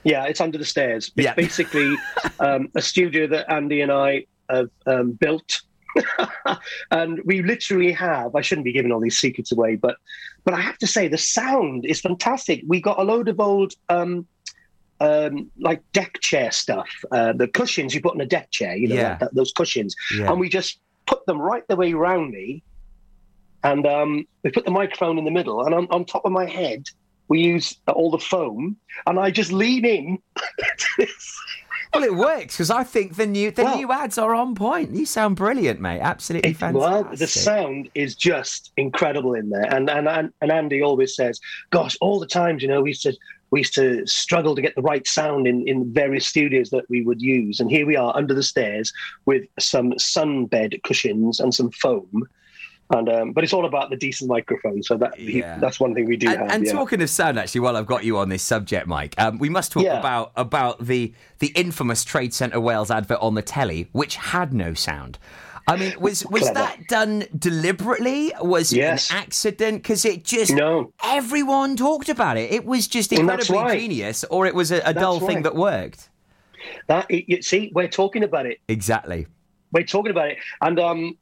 Yeah, 0.05 0.24
it's 0.24 0.40
under 0.40 0.59
the 0.59 0.64
stairs. 0.64 1.11
It's 1.16 1.24
Yeah. 1.24 1.35
basically 1.37 1.96
um, 2.40 2.68
a 2.74 2.83
studio 2.83 3.27
that 3.29 3.50
Andy 3.50 3.81
and 3.81 3.90
I 3.92 4.27
have 4.50 4.68
um, 4.87 5.12
built. 5.12 5.62
and 6.90 7.20
we 7.24 7.42
literally 7.42 7.92
have, 7.92 8.35
I 8.35 8.40
shouldn't 8.40 8.64
be 8.64 8.72
giving 8.72 8.90
all 8.92 9.00
these 9.00 9.18
secrets 9.18 9.53
away, 9.53 9.77
but 9.77 9.96
but 10.44 10.53
I 10.53 10.61
have 10.61 10.77
to 10.79 10.87
say 10.87 11.09
the 11.09 11.16
sound 11.16 11.87
is 11.87 12.00
fantastic. 12.00 12.62
We 12.66 12.81
got 12.81 12.98
a 12.98 13.03
load 13.03 13.29
of 13.29 13.40
old 13.40 13.72
um, 13.88 14.27
um, 15.05 15.51
like 15.59 15.81
deck 15.93 16.12
chair 16.21 16.51
stuff, 16.51 16.88
uh, 17.12 17.33
the 17.33 17.49
cushions 17.49 17.95
you 17.95 18.01
put 18.01 18.14
in 18.14 18.21
a 18.21 18.27
deck 18.27 18.51
chair, 18.51 18.75
you 18.77 18.88
know, 18.88 18.95
Yeah. 18.95 19.03
that- 19.11 19.21
that- 19.21 19.35
those 19.35 19.53
cushions. 19.53 19.95
Yeah. 20.17 20.31
And 20.31 20.40
we 20.40 20.49
just 20.49 20.81
put 21.07 21.25
them 21.27 21.38
right 21.51 21.67
the 21.69 21.77
way 21.77 21.93
around 21.93 22.31
me. 22.31 22.62
And 23.62 23.87
um, 23.87 24.27
we 24.43 24.51
put 24.51 24.64
the 24.64 24.71
microphone 24.71 25.17
in 25.19 25.25
the 25.25 25.31
middle, 25.31 25.64
and 25.64 25.75
on, 25.75 25.87
on 25.90 26.05
top 26.05 26.25
of 26.27 26.33
my 26.33 26.45
head, 26.47 26.85
we 27.29 27.40
use 27.40 27.79
all 27.88 28.11
the 28.11 28.19
foam, 28.19 28.77
and 29.07 29.19
I 29.19 29.31
just 29.31 29.53
lean 29.53 29.85
in. 29.87 30.19
Well, 31.93 32.03
it 32.03 32.14
works 32.17 32.57
because 32.57 32.71
I 32.73 32.83
think 32.83 33.14
the 33.14 33.25
new 33.27 33.53
the 33.53 33.62
Well- 33.62 33.77
new 33.77 33.93
ads 33.93 34.19
are 34.19 34.35
on 34.35 34.57
point. 34.57 34.97
You 34.97 35.07
sound 35.07 35.37
brilliant, 35.37 35.81
mate. 35.81 36.01
Absolutely 36.01 36.51
It- 36.51 36.57
fantastic. 36.57 36.81
well, 37.07 37.17
the 37.17 37.27
sound 37.29 37.88
is 37.95 38.17
just 38.17 38.73
incredible 38.77 39.35
in 39.35 39.49
there, 39.51 39.73
and 39.73 39.88
and 39.88 40.09
and, 40.09 40.33
and 40.40 40.51
Andy 40.51 40.83
always 40.83 41.14
says, 41.14 41.38
"Gosh, 41.71 41.97
all 42.01 42.19
the 42.19 42.27
times, 42.27 42.62
you 42.62 42.69
know, 42.69 42.83
we 42.83 42.95
to 42.95 43.17
we 43.55 43.61
used 43.61 43.75
to 43.83 44.05
struggle 44.07 44.55
to 44.57 44.62
get 44.67 44.75
the 44.75 44.83
right 44.93 45.07
sound 45.07 45.47
in 45.47 45.57
in 45.73 45.79
various 46.03 46.27
studios 46.27 46.69
that 46.75 46.85
we 46.93 46.99
would 47.07 47.23
use, 47.23 47.61
and 47.61 47.69
here 47.77 47.87
we 47.87 47.97
are 48.03 48.12
under 48.21 48.35
the 48.35 48.43
stairs 48.53 48.93
with 49.31 49.43
some 49.73 49.88
sunbed 49.93 50.73
cushions 50.83 51.40
and 51.40 51.55
some 51.59 51.71
foam." 51.83 52.27
And 52.90 53.09
um, 53.09 53.33
but 53.33 53.43
it's 53.45 53.55
all 53.55 53.64
about 53.64 53.88
the 53.90 53.97
decent 53.97 54.29
microphone, 54.29 54.83
so 54.83 54.95
that 54.99 55.12
Yeah. 55.19 55.59
that's 55.59 55.79
one 55.81 55.95
thing 55.95 56.07
we 56.07 56.19
do 56.19 56.29
And, 56.29 56.38
have. 56.40 56.51
and 56.53 56.67
yeah. 56.67 56.73
talking 56.73 57.01
of 57.01 57.09
sound, 57.09 57.38
actually, 57.38 57.62
while 57.62 57.77
I've 57.79 57.87
got 57.95 58.05
you 58.05 58.19
on 58.19 58.29
this 58.29 58.43
subject, 58.43 58.87
Mike, 58.87 59.14
um, 59.19 59.38
we 59.38 59.49
must 59.49 59.73
talk 59.73 59.85
Yeah. 59.85 59.99
about 60.01 60.33
about 60.37 60.85
the 60.85 61.14
the 61.38 61.51
infamous 61.64 62.05
Trade 62.05 62.35
Centre 62.35 62.61
Wales 62.61 62.90
advert 62.90 63.21
on 63.23 63.35
the 63.37 63.43
telly, 63.57 63.88
which 63.93 64.17
had 64.17 64.53
no 64.53 64.75
sound. 64.75 65.19
I 65.66 65.77
mean, 65.77 65.94
was 65.98 66.27
was 66.27 66.42
Clever. 66.42 66.55
that 66.55 66.88
done 66.88 67.24
deliberately? 67.38 68.33
Was 68.40 68.72
Yes. 68.72 69.11
it 69.11 69.12
an 69.14 69.18
accident? 69.22 69.83
Because 69.83 70.05
it 70.05 70.22
just 70.24 70.53
No. 70.53 70.92
everyone 71.03 71.74
talked 71.77 72.09
about 72.11 72.37
it. 72.37 72.53
It 72.53 72.66
was 72.66 72.87
just 72.87 73.12
incredibly 73.12 73.57
right. 73.59 73.79
genius, 73.81 74.24
or 74.31 74.46
it 74.46 74.55
was 74.55 74.70
a, 74.70 74.81
a 74.85 74.92
dull 74.92 75.20
thing 75.20 75.42
that 75.42 75.55
worked. 75.55 76.11
that 76.88 77.11
you 77.11 77.40
see, 77.42 77.70
we're 77.74 77.88
talking 77.88 78.22
about 78.24 78.46
it. 78.46 78.59
Exactly. 78.68 79.27
we're 79.72 79.85
talking 79.85 80.11
about 80.11 80.29
it, 80.31 80.38
and 80.61 80.79
um, 80.79 81.16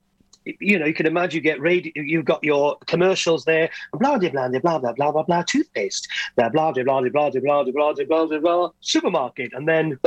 you 0.45 0.77
know, 0.79 0.87
you 0.87 0.93
can 0.95 1.07
imagine 1.07 1.37
you 1.37 1.41
get 1.41 1.61
radio, 1.61 1.93
you've 1.95 2.25
got 2.25 2.43
your 2.43 2.77
commercials 2.87 3.45
there, 3.45 3.71
blah 3.93 4.19
blah 4.19 4.29
blah 4.29 4.49
blah 4.49 4.59
blah 4.61 4.79
blah 4.79 4.93
blah 4.93 5.13
blah 5.13 5.23
blah 5.23 5.43
toothpaste, 5.43 6.09
blah 6.37 6.49
blah 6.49 6.73
blah 6.73 6.83
blah 6.83 7.01
blah 7.01 7.31
blah 7.31 7.31
blah 7.31 7.63
blah 7.65 7.93
blah 7.95 8.05
blah 8.05 8.27
blah 8.27 8.39
blah 8.41 8.71
supermarket, 8.81 9.53
and 9.55 9.69
then 9.69 9.99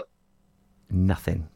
Nothing. 0.90 1.48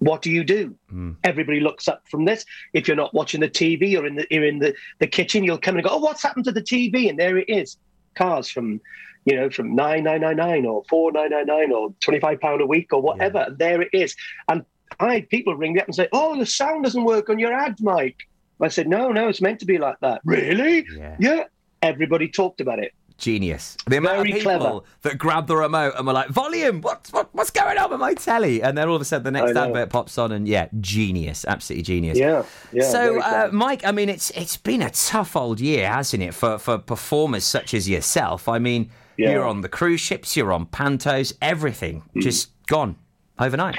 What 0.00 0.22
do 0.22 0.30
you 0.30 0.42
do? 0.42 0.74
Hmm. 0.88 1.12
Everybody 1.24 1.60
looks 1.60 1.86
up 1.86 2.02
from 2.10 2.24
this. 2.24 2.44
If 2.72 2.88
you're 2.88 2.96
not 2.96 3.14
watching 3.14 3.40
the 3.40 3.48
TV 3.48 3.98
or 3.98 4.06
in 4.06 4.16
the 4.16 4.26
you're 4.30 4.44
in 4.44 4.58
the, 4.58 4.74
the 4.98 5.06
kitchen, 5.06 5.44
you'll 5.44 5.58
come 5.58 5.76
and 5.76 5.84
go, 5.84 5.90
oh, 5.92 5.98
what's 5.98 6.22
happened 6.22 6.46
to 6.46 6.52
the 6.52 6.62
TV? 6.62 7.08
And 7.08 7.18
there 7.18 7.38
it 7.38 7.48
is, 7.48 7.76
cars 8.14 8.48
from. 8.48 8.80
You 9.26 9.36
know, 9.36 9.50
from 9.50 9.74
nine 9.74 10.04
nine 10.04 10.22
nine 10.22 10.38
nine 10.38 10.64
or 10.64 10.82
four 10.88 11.12
nine 11.12 11.28
nine 11.28 11.44
nine 11.44 11.72
or 11.72 11.92
twenty 12.00 12.20
five 12.20 12.40
pound 12.40 12.62
a 12.62 12.66
week 12.66 12.90
or 12.90 13.02
whatever. 13.02 13.40
And 13.40 13.58
there 13.58 13.82
it 13.82 13.90
is. 13.92 14.16
And 14.48 14.64
I 14.98 15.20
people 15.20 15.54
ring 15.54 15.74
me 15.74 15.80
up 15.80 15.86
and 15.86 15.94
say, 15.94 16.08
"Oh, 16.10 16.38
the 16.38 16.46
sound 16.46 16.84
doesn't 16.84 17.04
work 17.04 17.28
on 17.28 17.38
your 17.38 17.52
ad, 17.52 17.76
Mike." 17.80 18.26
I 18.62 18.68
said, 18.68 18.88
"No, 18.88 19.12
no, 19.12 19.28
it's 19.28 19.42
meant 19.42 19.60
to 19.60 19.66
be 19.66 19.76
like 19.76 20.00
that." 20.00 20.22
Really? 20.24 20.86
Yeah. 20.96 21.16
Yeah. 21.20 21.44
Everybody 21.82 22.28
talked 22.28 22.62
about 22.62 22.78
it. 22.78 22.94
Genius. 23.20 23.76
The 23.86 23.98
amount 23.98 24.16
Very 24.16 24.32
of 24.32 24.38
people 24.38 24.58
clever. 24.58 24.80
that 25.02 25.18
grab 25.18 25.46
the 25.46 25.56
remote 25.56 25.94
and 25.96 26.06
were 26.06 26.12
like, 26.12 26.28
volume, 26.28 26.80
what's, 26.80 27.12
what, 27.12 27.28
what's 27.32 27.50
going 27.50 27.78
on 27.78 27.90
with 27.90 28.00
my 28.00 28.14
telly? 28.14 28.62
And 28.62 28.76
then 28.76 28.88
all 28.88 28.96
of 28.96 29.02
a 29.02 29.04
sudden 29.04 29.24
the 29.24 29.30
next 29.30 29.56
advert 29.56 29.90
pops 29.90 30.18
on 30.18 30.32
and 30.32 30.48
yeah, 30.48 30.68
genius. 30.80 31.44
Absolutely 31.46 31.82
genius. 31.84 32.18
Yeah. 32.18 32.44
Yeah. 32.72 32.90
so, 32.90 33.20
uh. 33.20 33.50
Mike, 33.52 33.84
I 33.84 33.92
mean, 33.92 34.08
it's 34.08 34.30
it's 34.30 34.56
been 34.56 34.82
a 34.82 34.90
tough 34.90 35.36
old 35.36 35.60
year, 35.60 35.88
hasn't 35.88 36.22
it, 36.22 36.34
for, 36.34 36.58
for 36.58 36.78
performers 36.78 37.44
such 37.44 37.74
as 37.74 37.88
yourself? 37.88 38.48
I 38.48 38.58
mean, 38.58 38.90
Yeah. 39.16 39.32
You're 39.32 39.44
on 39.44 39.60
the 39.60 39.68
cruise 39.68 40.00
ships, 40.00 40.34
you're 40.36 40.52
on 40.52 40.66
pantos, 40.66 41.34
everything 41.42 42.02
just 42.18 42.50
gone 42.66 42.96
overnight. 43.38 43.78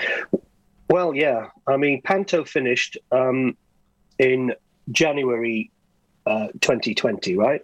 Well, 0.90 1.16
yeah. 1.16 1.48
I 1.68 1.78
mean, 1.78 2.02
Panto 2.04 2.44
finished 2.44 2.98
um, 3.12 3.56
in 4.20 4.54
January 4.92 5.72
uh, 6.28 6.48
2020, 6.60 7.38
right? 7.38 7.62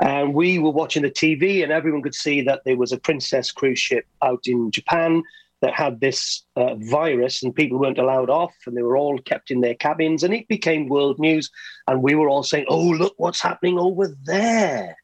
And 0.00 0.34
we 0.34 0.58
were 0.58 0.70
watching 0.70 1.02
the 1.02 1.10
TV, 1.10 1.62
and 1.62 1.70
everyone 1.70 2.02
could 2.02 2.14
see 2.14 2.40
that 2.42 2.62
there 2.64 2.76
was 2.76 2.92
a 2.92 2.98
Princess 2.98 3.52
cruise 3.52 3.78
ship 3.78 4.06
out 4.22 4.46
in 4.46 4.70
Japan 4.70 5.22
that 5.60 5.72
had 5.72 6.00
this 6.00 6.44
uh, 6.56 6.74
virus, 6.74 7.42
and 7.42 7.54
people 7.54 7.78
weren't 7.78 7.98
allowed 7.98 8.28
off, 8.28 8.54
and 8.66 8.76
they 8.76 8.82
were 8.82 8.96
all 8.96 9.18
kept 9.18 9.50
in 9.50 9.60
their 9.60 9.74
cabins, 9.74 10.22
and 10.22 10.34
it 10.34 10.48
became 10.48 10.88
world 10.88 11.18
news. 11.18 11.50
And 11.86 12.02
we 12.02 12.14
were 12.14 12.28
all 12.28 12.42
saying, 12.42 12.66
"Oh, 12.68 12.88
look 12.88 13.14
what's 13.16 13.40
happening 13.40 13.78
over 13.78 14.14
there." 14.24 14.96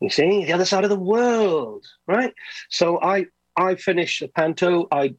You 0.00 0.10
see, 0.10 0.44
the 0.44 0.52
other 0.52 0.66
side 0.66 0.84
of 0.84 0.90
the 0.90 0.98
world, 0.98 1.86
right? 2.06 2.34
So 2.68 3.00
I 3.00 3.26
I 3.56 3.76
finish 3.76 4.20
the 4.20 4.28
panto. 4.28 4.86
I 4.92 5.14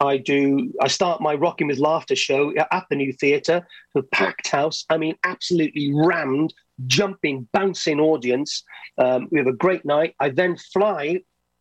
I 0.00 0.18
do. 0.18 0.72
I 0.80 0.88
start 0.88 1.20
my 1.20 1.34
Rocking 1.34 1.66
with 1.66 1.78
Laughter 1.78 2.14
show 2.14 2.54
at 2.56 2.86
the 2.90 2.96
new 2.96 3.12
theatre, 3.12 3.66
a 3.96 4.02
packed 4.02 4.48
house. 4.48 4.84
I 4.90 4.98
mean, 4.98 5.16
absolutely 5.24 5.92
rammed, 5.92 6.54
jumping, 6.86 7.48
bouncing 7.52 8.00
audience. 8.00 8.62
Um, 8.98 9.28
we 9.30 9.38
have 9.38 9.46
a 9.46 9.52
great 9.52 9.84
night. 9.84 10.14
I 10.20 10.30
then 10.30 10.56
fly 10.56 11.20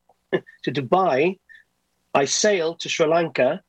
to 0.32 0.72
Dubai. 0.72 1.40
I 2.14 2.26
sail 2.26 2.76
to 2.76 2.90
Sri 2.90 3.06
Lanka. 3.06 3.62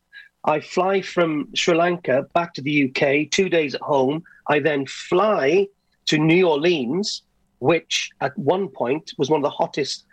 I 0.45 0.61
fly 0.61 1.03
from 1.03 1.49
Sri 1.55 1.75
Lanka 1.75 2.27
back 2.35 2.55
to 2.55 2.63
the 2.63 2.89
UK. 2.89 3.31
Two 3.31 3.49
days 3.49 3.75
at 3.75 3.81
home. 3.81 4.23
I 4.49 4.61
then 4.61 4.87
fly 4.87 5.67
to 6.07 6.19
New 6.19 6.49
Orleans, 6.49 7.23
which 7.59 8.11
at 8.21 8.37
one 8.39 8.69
point 8.69 9.13
was 9.19 9.29
one 9.29 9.41
of 9.41 9.43
the 9.43 9.51
hottest 9.51 10.05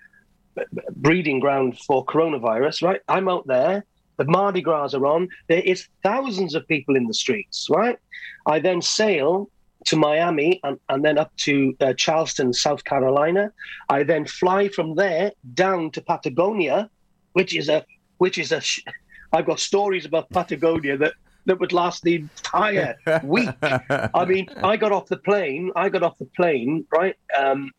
breeding 0.96 1.40
ground 1.40 1.80
for 1.80 2.06
coronavirus. 2.06 2.84
Right, 2.84 3.02
I'm 3.08 3.30
out 3.30 3.48
there 3.48 3.86
the 4.18 4.26
Mardi 4.26 4.62
Gras 4.62 4.94
are 4.94 5.06
on. 5.06 5.28
There 5.48 5.62
is 5.62 5.88
thousands 6.04 6.56
of 6.56 6.68
people 6.68 6.96
in 6.96 7.08
the 7.08 7.14
streets, 7.14 7.68
right? 7.70 7.98
I 8.46 8.60
then 8.60 8.82
sail 8.82 9.50
to 9.86 9.96
Miami 9.96 10.60
and, 10.64 10.80
and 10.90 11.04
then 11.06 11.18
up 11.18 11.36
to 11.38 11.76
uh, 11.80 11.94
Charleston, 11.94 12.54
South 12.54 12.84
Carolina. 12.84 13.52
I 13.90 14.04
then 14.04 14.26
fly 14.26 14.68
from 14.70 14.96
there 14.96 15.32
down 15.54 15.92
to 15.92 16.02
Patagonia, 16.02 16.90
which 17.34 17.56
is 17.56 17.70
a 17.70 17.86
which 18.18 18.38
is 18.38 18.52
a 18.52 18.62
sh- 18.62 18.84
I've 19.32 19.46
got 19.46 19.60
stories 19.60 20.06
about 20.06 20.30
Patagonia 20.30 20.98
that 20.98 21.14
that 21.46 21.60
would 21.60 21.74
last 21.74 22.04
the 22.04 22.16
entire 22.16 22.96
week. 23.24 23.50
I 23.62 24.26
mean, 24.26 24.48
I 24.64 24.78
got 24.78 24.92
off 24.92 25.08
the 25.08 25.18
plane. 25.18 25.72
I 25.76 25.90
got 25.90 26.04
off 26.04 26.18
the 26.18 26.26
plane 26.26 26.86
right 26.92 27.16
um, 27.38 27.72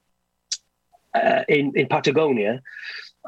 uh, 1.14 1.42
in 1.49 1.73
in 1.75 1.88
Patagonia, 1.88 2.62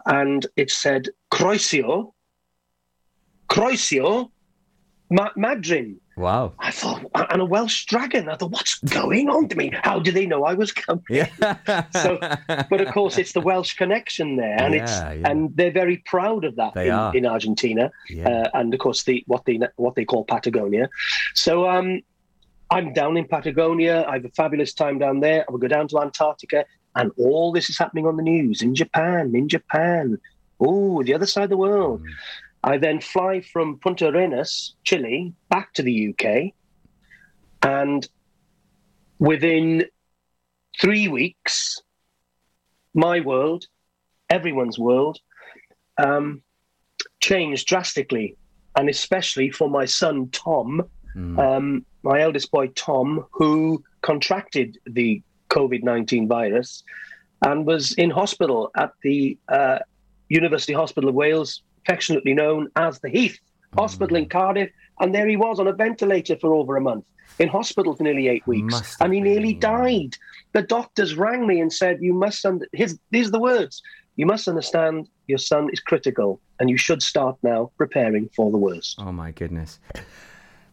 and 0.06 0.46
it 0.56 0.70
said 0.70 1.08
Croesio, 1.32 2.12
Croesio, 5.10 5.34
Ma- 5.36 5.54
Madryn. 5.54 5.96
Wow. 6.16 6.52
I 6.58 6.72
thought, 6.72 7.04
and 7.30 7.40
a 7.40 7.44
Welsh 7.44 7.84
dragon. 7.86 8.28
I 8.28 8.34
thought, 8.34 8.50
what's 8.50 8.78
going 8.80 9.28
on 9.28 9.48
to 9.50 9.56
me? 9.56 9.70
How 9.84 10.00
do 10.00 10.10
they 10.10 10.26
know 10.26 10.44
I 10.44 10.54
was 10.54 10.72
coming? 10.72 11.04
Yeah. 11.08 11.28
So, 11.92 12.18
but 12.70 12.80
of 12.80 12.92
course, 12.92 13.18
it's 13.18 13.32
the 13.32 13.40
Welsh 13.40 13.74
connection 13.74 14.36
there, 14.36 14.60
and 14.60 14.74
it's 14.74 14.90
Yeah, 14.90 15.12
yeah. 15.12 15.30
and 15.30 15.56
they're 15.56 15.70
very 15.70 15.98
proud 16.06 16.44
of 16.44 16.56
that 16.56 16.74
They 16.74 16.88
in, 16.88 16.92
are. 16.94 17.16
in 17.16 17.24
Argentina, 17.26 17.90
Yeah. 18.08 18.28
uh, 18.28 18.50
and 18.58 18.74
of 18.74 18.80
course 18.80 19.04
the 19.04 19.22
what 19.26 19.44
they 19.44 19.60
what 19.76 19.94
they 19.94 20.04
call 20.04 20.24
Patagonia. 20.24 20.88
So 21.34 21.68
um, 21.68 22.00
I'm 22.70 22.92
down 22.92 23.16
in 23.16 23.26
Patagonia. 23.26 24.04
I 24.08 24.14
have 24.14 24.24
a 24.24 24.30
fabulous 24.30 24.72
time 24.74 24.98
down 24.98 25.20
there. 25.20 25.44
I 25.48 25.52
will 25.52 25.58
go 25.60 25.68
down 25.68 25.86
to 25.88 26.00
Antarctica, 26.00 26.64
and 26.96 27.12
all 27.16 27.52
this 27.52 27.70
is 27.70 27.78
happening 27.78 28.06
on 28.06 28.16
the 28.16 28.22
news 28.24 28.60
in 28.60 28.74
Japan. 28.74 29.32
In 29.36 29.48
Japan, 29.48 30.18
oh, 30.60 31.02
the 31.04 31.14
other 31.14 31.26
side 31.26 31.44
of 31.44 31.50
the 31.50 31.56
world. 31.56 32.02
Mm. 32.02 32.06
I 32.64 32.76
then 32.78 33.00
fly 33.00 33.40
from 33.40 33.78
Punta 33.78 34.08
Arenas, 34.08 34.74
Chile, 34.84 35.32
back 35.48 35.72
to 35.74 35.82
the 35.82 36.08
UK, 36.08 36.52
and 37.62 38.08
within 39.18 39.84
three 40.80 41.08
weeks, 41.08 41.80
my 42.94 43.20
world, 43.20 43.66
everyone's 44.30 44.78
world, 44.78 45.18
um, 45.98 46.42
changed 47.20 47.66
drastically, 47.66 48.36
and 48.76 48.88
especially 48.88 49.50
for 49.50 49.68
my 49.68 49.84
son 49.84 50.28
Tom, 50.30 50.82
Mm. 51.16 51.38
um, 51.38 51.86
my 52.02 52.20
eldest 52.20 52.50
boy 52.52 52.68
Tom, 52.68 53.24
who 53.32 53.82
contracted 54.02 54.78
the 54.86 55.20
COVID 55.48 55.82
nineteen 55.82 56.28
virus 56.28 56.84
and 57.44 57.66
was 57.66 57.92
in 57.94 58.10
hospital 58.10 58.70
at 58.76 58.92
the 59.02 59.36
uh, 59.48 59.78
University 60.28 60.74
Hospital 60.74 61.08
of 61.08 61.16
Wales, 61.16 61.62
affectionately 61.88 62.34
known 62.34 62.68
as 62.76 63.00
the 63.00 63.08
Heath 63.08 63.38
hmm. 63.72 63.80
Hospital 63.80 64.16
in 64.16 64.28
Cardiff, 64.28 64.70
and 65.00 65.14
there 65.14 65.28
he 65.28 65.36
was 65.36 65.58
on 65.58 65.66
a 65.66 65.72
ventilator 65.72 66.36
for 66.36 66.54
over 66.54 66.76
a 66.76 66.80
month. 66.80 67.04
In 67.38 67.48
hospital 67.48 67.94
for 67.94 68.02
nearly 68.02 68.26
eight 68.26 68.44
weeks, 68.48 68.96
and 69.00 69.14
he 69.14 69.20
nearly 69.20 69.52
been- 69.52 69.60
died. 69.60 70.16
The 70.52 70.62
doctors 70.62 71.14
rang 71.14 71.46
me 71.46 71.60
and 71.60 71.72
said, 71.72 71.98
"You 72.00 72.12
must." 72.12 72.44
Under- 72.44 72.66
his, 72.72 72.98
these 73.10 73.28
are 73.28 73.32
the 73.32 73.38
words: 73.38 73.80
"You 74.16 74.26
must 74.26 74.48
understand 74.48 75.08
your 75.28 75.38
son 75.38 75.68
is 75.72 75.78
critical, 75.78 76.40
and 76.58 76.68
you 76.68 76.76
should 76.76 77.00
start 77.00 77.36
now 77.44 77.70
preparing 77.76 78.28
for 78.34 78.50
the 78.50 78.56
worst." 78.56 78.96
Oh 78.98 79.12
my 79.12 79.30
goodness! 79.30 79.78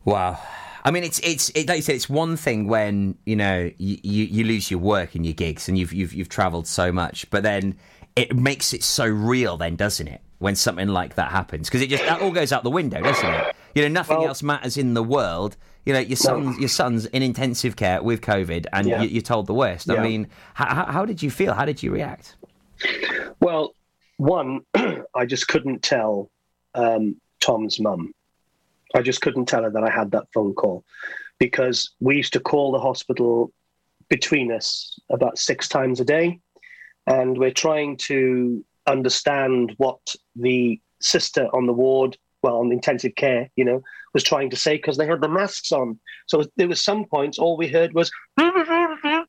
Wow. 0.06 0.40
I 0.84 0.92
mean, 0.92 1.04
it's 1.04 1.20
it's 1.20 1.50
it, 1.50 1.68
like 1.68 1.78
you 1.78 1.82
said, 1.84 1.96
it's 1.96 2.10
one 2.10 2.36
thing 2.36 2.68
when 2.68 3.16
you 3.26 3.36
know 3.36 3.70
you, 3.78 3.98
you, 4.02 4.24
you 4.24 4.44
lose 4.46 4.72
your 4.72 4.80
work 4.80 5.14
and 5.14 5.24
your 5.24 5.36
gigs, 5.36 5.68
and 5.68 5.78
you've 5.78 5.94
you've 5.94 6.14
you've 6.14 6.30
travelled 6.30 6.68
so 6.68 6.92
much, 6.92 7.30
but 7.30 7.44
then 7.44 7.78
it 8.16 8.36
makes 8.36 8.74
it 8.74 8.82
so 8.82 9.06
real, 9.06 9.58
then 9.58 9.76
doesn't 9.76 10.08
it? 10.08 10.22
When 10.46 10.56
something 10.56 10.90
like 10.90 11.16
that 11.16 11.32
happens, 11.32 11.68
because 11.68 11.82
it 11.82 11.90
just 11.90 12.04
that 12.06 12.22
all 12.22 12.30
goes 12.30 12.52
out 12.52 12.64
the 12.64 12.70
window, 12.70 13.02
doesn't 13.02 13.34
it? 13.34 13.56
You 13.74 13.82
know, 13.82 13.88
nothing 13.88 14.18
Well- 14.20 14.28
else 14.28 14.44
matters 14.44 14.78
in 14.78 14.94
the 14.94 15.02
world. 15.02 15.58
You 15.88 15.94
know, 15.94 16.00
your 16.00 16.18
son, 16.18 16.56
your 16.60 16.70
son's 16.70 17.08
in 17.08 17.24
intensive 17.24 17.76
care 17.76 18.04
with 18.04 18.22
COVID, 18.22 18.68
and 18.72 18.88
Yeah. 18.88 19.02
you, 19.02 19.10
you're 19.10 19.22
told 19.24 19.48
the 19.48 19.56
worst. 19.56 19.90
I 19.90 20.04
mean, 20.04 20.28
how, 20.54 20.86
how 20.86 21.04
did 21.04 21.24
you 21.24 21.32
feel? 21.32 21.54
How 21.56 21.66
did 21.66 21.82
you 21.82 21.92
react? 21.92 22.36
Well, 23.40 23.74
one, 24.18 24.62
I 25.16 25.26
just 25.26 25.48
couldn't 25.48 25.82
tell 25.82 26.30
um, 26.76 27.20
Tom's 27.40 27.80
mum. 27.80 28.14
I 28.94 29.02
just 29.02 29.22
couldn't 29.22 29.48
tell 29.48 29.64
her 29.64 29.72
that 29.72 29.84
I 29.84 29.90
had 29.90 30.12
that 30.12 30.26
phone 30.32 30.54
call 30.54 30.84
because 31.40 31.90
we 32.00 32.18
used 32.18 32.34
to 32.34 32.40
call 32.40 32.72
the 32.72 32.80
hospital 32.80 33.52
between 34.10 34.52
us 34.52 35.00
about 35.10 35.40
six 35.40 35.68
times 35.68 36.00
a 36.00 36.06
day. 36.06 36.40
And 37.08 37.36
we're 37.36 37.52
trying 37.52 37.98
to 38.10 38.64
understand 38.88 39.74
what 39.78 40.00
the 40.36 40.80
sister 41.02 41.48
on 41.54 41.66
the 41.66 41.74
ward, 41.74 42.18
well, 42.42 42.58
on 42.58 42.70
the 42.70 42.76
intensive 42.76 43.16
care, 43.16 43.50
you 43.56 43.66
know, 43.66 43.82
was 44.14 44.24
trying 44.24 44.50
to 44.50 44.56
say 44.56 44.78
because 44.78 44.98
they 44.98 45.08
had 45.08 45.22
the 45.22 45.28
masks 45.28 45.72
on. 45.72 46.00
So 46.28 46.44
there 46.56 46.68
was 46.68 46.84
some 46.84 47.06
points 47.06 47.40
all 47.40 47.58
we 47.58 47.68
heard 47.68 47.94
was, 47.94 48.12
and 48.38 49.26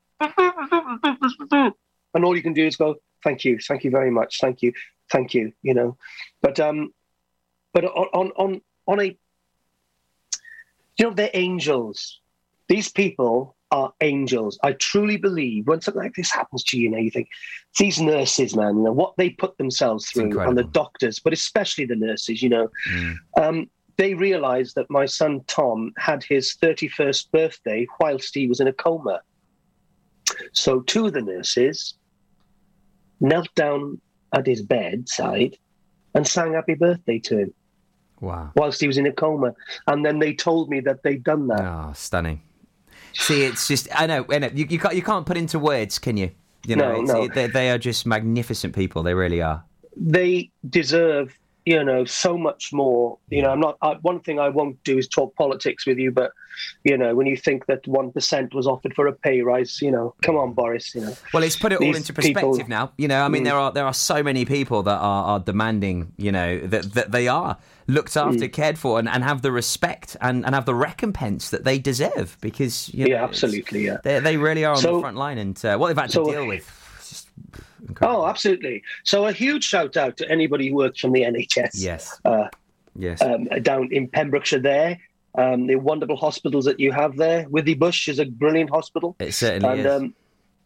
all 2.13 2.35
you 2.35 2.41
can 2.41 2.53
do 2.53 2.65
is 2.65 2.75
go, 2.75 2.95
thank 3.23 3.43
you, 3.43 3.59
thank 3.59 3.83
you 3.83 3.91
very 3.91 4.11
much, 4.11 4.39
thank 4.39 4.61
you, 4.61 4.71
thank 5.11 5.33
you, 5.33 5.51
you 5.61 5.73
know. 5.73 5.97
But 6.41 6.59
um, 6.59 6.93
but 7.73 7.83
on 7.85 8.07
on 8.13 8.31
on, 8.37 8.61
on 8.87 8.99
a, 9.01 9.17
you 10.97 11.05
know, 11.05 11.11
they're 11.11 11.31
angels. 11.33 12.21
These 12.69 12.89
people 12.89 13.56
are 13.71 13.91
angels. 14.01 14.57
I 14.63 14.73
truly 14.73 15.17
believe 15.17 15.67
when 15.67 15.81
something 15.81 16.01
like 16.01 16.15
this 16.15 16.31
happens 16.31 16.63
to 16.65 16.77
you, 16.77 16.83
you 16.83 16.89
know, 16.89 16.97
you 16.97 17.11
think 17.11 17.27
these 17.77 17.99
nurses, 17.99 18.55
man, 18.55 18.77
you 18.77 18.83
know, 18.83 18.93
what 18.93 19.13
they 19.17 19.29
put 19.31 19.57
themselves 19.57 20.09
through, 20.09 20.39
and 20.39 20.57
the 20.57 20.63
doctors, 20.63 21.19
but 21.19 21.33
especially 21.33 21.85
the 21.85 21.95
nurses, 21.95 22.41
you 22.41 22.49
know, 22.49 22.69
Mm. 22.91 23.15
um, 23.41 23.69
they 23.97 24.13
realized 24.13 24.75
that 24.75 24.89
my 24.89 25.05
son 25.05 25.41
Tom 25.47 25.91
had 25.97 26.23
his 26.23 26.55
31st 26.61 27.31
birthday 27.31 27.85
whilst 27.99 28.33
he 28.35 28.47
was 28.47 28.59
in 28.59 28.67
a 28.67 28.73
coma. 28.73 29.21
So 30.53 30.81
two 30.81 31.07
of 31.07 31.13
the 31.13 31.21
nurses 31.21 31.95
knelt 33.19 33.53
down 33.55 33.99
at 34.33 34.45
his 34.45 34.61
bedside 34.61 35.57
and 36.13 36.27
sang 36.27 36.53
happy 36.53 36.75
birthday 36.75 37.17
to 37.19 37.37
him 37.39 37.53
Wow. 38.21 38.51
whilst 38.55 38.81
he 38.81 38.87
was 38.87 38.97
in 38.97 39.07
a 39.07 39.11
coma. 39.13 39.53
And 39.87 40.05
then 40.05 40.19
they 40.19 40.33
told 40.33 40.69
me 40.69 40.79
that 40.81 41.01
they'd 41.03 41.23
done 41.23 41.47
that. 41.47 41.61
Oh, 41.61 41.91
stunning. 41.93 42.41
See, 43.13 43.43
it's 43.43 43.67
just 43.67 43.87
I 43.93 44.05
know, 44.07 44.25
I 44.29 44.39
know 44.39 44.49
you, 44.53 44.65
you 44.69 44.79
can't 44.79 44.95
you 44.95 45.01
can't 45.01 45.25
put 45.25 45.37
into 45.37 45.59
words, 45.59 45.99
can 45.99 46.17
you? 46.17 46.31
You 46.65 46.75
know, 46.75 47.01
No, 47.01 47.13
no. 47.13 47.23
it- 47.23 47.33
they, 47.33 47.47
they 47.47 47.69
are 47.71 47.77
just 47.77 48.05
magnificent 48.05 48.75
people. 48.75 49.03
They 49.03 49.13
really 49.13 49.41
are. 49.41 49.63
They 49.95 50.51
deserve, 50.69 51.37
you 51.67 51.83
know, 51.83 52.05
so 52.05 52.37
much 52.37 52.71
more. 52.71 53.17
You 53.29 53.41
know, 53.41 53.49
I'm 53.49 53.59
not. 53.59 53.77
I, 53.81 53.95
one 54.01 54.21
thing 54.21 54.39
I 54.39 54.47
won't 54.47 54.81
do 54.85 54.97
is 54.97 55.05
talk 55.07 55.35
politics 55.35 55.85
with 55.85 55.97
you, 55.97 56.11
but 56.11 56.31
you 56.85 56.97
know, 56.97 57.13
when 57.13 57.27
you 57.27 57.35
think 57.35 57.65
that 57.65 57.85
one 57.87 58.11
percent 58.11 58.53
was 58.53 58.65
offered 58.67 58.93
for 58.95 59.05
a 59.07 59.13
pay 59.13 59.41
rise, 59.41 59.81
you 59.81 59.91
know, 59.91 60.15
come 60.21 60.37
on, 60.37 60.53
Boris. 60.53 60.95
You 60.95 61.01
know, 61.01 61.13
Well, 61.33 61.43
it's 61.43 61.57
put 61.57 61.73
it 61.73 61.81
all 61.81 61.95
into 61.95 62.13
perspective 62.13 62.53
people- 62.53 62.69
now. 62.69 62.93
You 62.97 63.09
know, 63.09 63.21
I 63.21 63.27
mean, 63.27 63.41
Mm. 63.41 63.45
there 63.45 63.55
are 63.55 63.71
there 63.73 63.85
are 63.85 63.93
so 63.93 64.23
many 64.23 64.45
people 64.45 64.81
that 64.83 64.97
are, 64.97 65.23
are 65.31 65.39
demanding, 65.41 66.13
you 66.17 66.31
know, 66.31 66.57
that 66.59 66.93
that 66.93 67.11
they 67.11 67.27
are 67.27 67.57
looked 67.87 68.15
after, 68.15 68.45
Mm. 68.47 68.53
cared 68.53 68.77
for, 68.77 68.97
and, 68.99 69.09
and 69.09 69.23
have 69.25 69.41
the 69.41 69.51
respect 69.51 70.15
and, 70.21 70.45
and 70.45 70.55
have 70.55 70.65
the 70.65 70.75
recompense 70.75 71.49
that 71.49 71.63
they 71.65 71.79
deserve 71.79 72.37
because 72.41 72.93
you 72.93 73.05
know, 73.05 73.11
yeah, 73.15 73.23
absolutely, 73.23 73.85
yeah. 73.85 73.97
They, 74.03 74.19
they 74.19 74.37
really 74.37 74.63
are 74.65 74.75
on 74.75 74.81
the 74.81 74.99
front 75.01 75.17
line, 75.17 75.37
and 75.37 75.55
uh, 75.65 75.77
what 75.77 75.87
they've 75.89 75.97
had 75.97 76.11
to 76.11 76.23
so- 76.23 76.31
deal 76.31 76.47
with. 76.47 76.65
Incredible. 77.87 78.21
Oh, 78.23 78.27
absolutely. 78.27 78.83
So 79.03 79.25
a 79.27 79.31
huge 79.31 79.63
shout 79.63 79.97
out 79.97 80.17
to 80.17 80.29
anybody 80.29 80.69
who 80.69 80.75
works 80.75 80.99
from 80.99 81.11
the 81.11 81.21
NHS. 81.21 81.71
yes, 81.75 82.19
Uh, 82.25 82.47
yes, 82.95 83.21
um, 83.21 83.45
down 83.61 83.89
in 83.91 84.07
Pembrokeshire 84.07 84.59
there. 84.59 84.99
Um, 85.35 85.67
the 85.67 85.75
wonderful 85.75 86.15
hospitals 86.17 86.65
that 86.65 86.79
you 86.79 86.91
have 86.91 87.15
there. 87.15 87.45
Withybush 87.49 88.07
is 88.09 88.17
a 88.17 88.25
brilliant 88.25 88.71
hospital. 88.71 89.15
it 89.19 89.33
certainly 89.33 89.69
and 89.69 89.79
is. 89.81 89.85
um, 89.85 90.15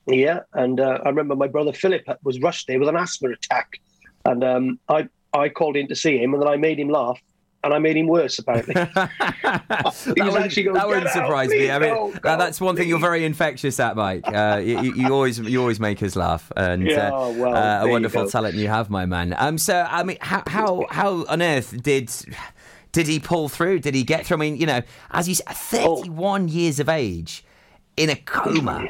yeah, 0.07 0.39
and 0.53 0.79
uh, 0.79 0.99
I 1.03 1.10
remember 1.10 1.36
my 1.36 1.47
brother 1.47 1.73
Philip 1.73 2.03
was 2.23 2.39
rushed 2.39 2.67
there 2.67 2.79
with 2.79 2.88
an 2.88 2.95
asthma 2.95 3.31
attack, 3.31 3.81
and 4.25 4.43
um, 4.43 4.79
I 4.88 5.10
I 5.34 5.49
called 5.49 5.75
in 5.75 5.88
to 5.89 5.95
see 5.95 6.17
him, 6.17 6.34
and 6.34 6.41
then 6.41 6.47
I 6.49 6.55
made 6.55 6.79
him 6.79 6.88
laugh, 6.89 7.19
and 7.63 7.74
I 7.74 7.80
made 7.80 7.95
him 7.97 8.08
worse 8.08 8.39
apparently. 8.39 8.74
that 9.43 9.93
wouldn't, 10.17 10.36
actually 10.38 10.63
going, 10.63 10.76
that 10.76 10.88
wouldn't 10.88 11.06
"Get 11.06 11.15
out, 11.15 11.26
surprise 11.26 11.50
me. 11.50 11.58
please, 11.60 11.69
I 11.69 11.80
mean, 11.80 12.19
that's 12.24 12.60
one 12.62 12.76
thing 12.76 12.88
you're 12.89 13.00
very 13.00 13.24
infectious 13.26 13.80
at, 13.80 13.95
Mike. 13.95 14.24
Uh, 14.28 14.62
you, 14.63 14.82
you- 14.82 14.93
you 14.95 15.08
always 15.13 15.39
you 15.39 15.60
always 15.60 15.80
make 15.80 16.02
us 16.04 16.15
laugh, 16.15 16.52
and 16.58 16.84
Yeah, 16.86 17.10
uh, 17.13 17.32
well, 17.36 17.56
uh, 17.56 17.86
a 17.86 17.89
wonderful 17.89 18.24
go. 18.26 18.30
talent 18.30 18.56
you 18.56 18.67
have, 18.67 18.89
my 18.89 19.06
man. 19.06 19.36
Um, 19.38 19.58
so 19.58 19.86
I 19.89 20.04
mean, 20.04 20.17
how 20.21 20.43
how 20.47 20.86
how 20.89 21.26
on 21.28 21.41
earth 21.41 21.82
did 21.82 22.12
did 22.91 23.08
he 23.08 23.19
pull 23.19 23.47
through? 23.50 23.80
Did 23.80 23.95
he 23.95 24.04
get 24.04 24.26
through? 24.26 24.38
I 24.38 24.39
mean, 24.39 24.58
you 24.58 24.65
know, 24.65 24.82
as 25.12 25.26
he's 25.28 25.41
31 25.41 26.47
years 26.50 26.80
of 26.80 26.89
age 26.89 27.43
in 27.97 28.10
a 28.10 28.15
coma. 28.15 28.86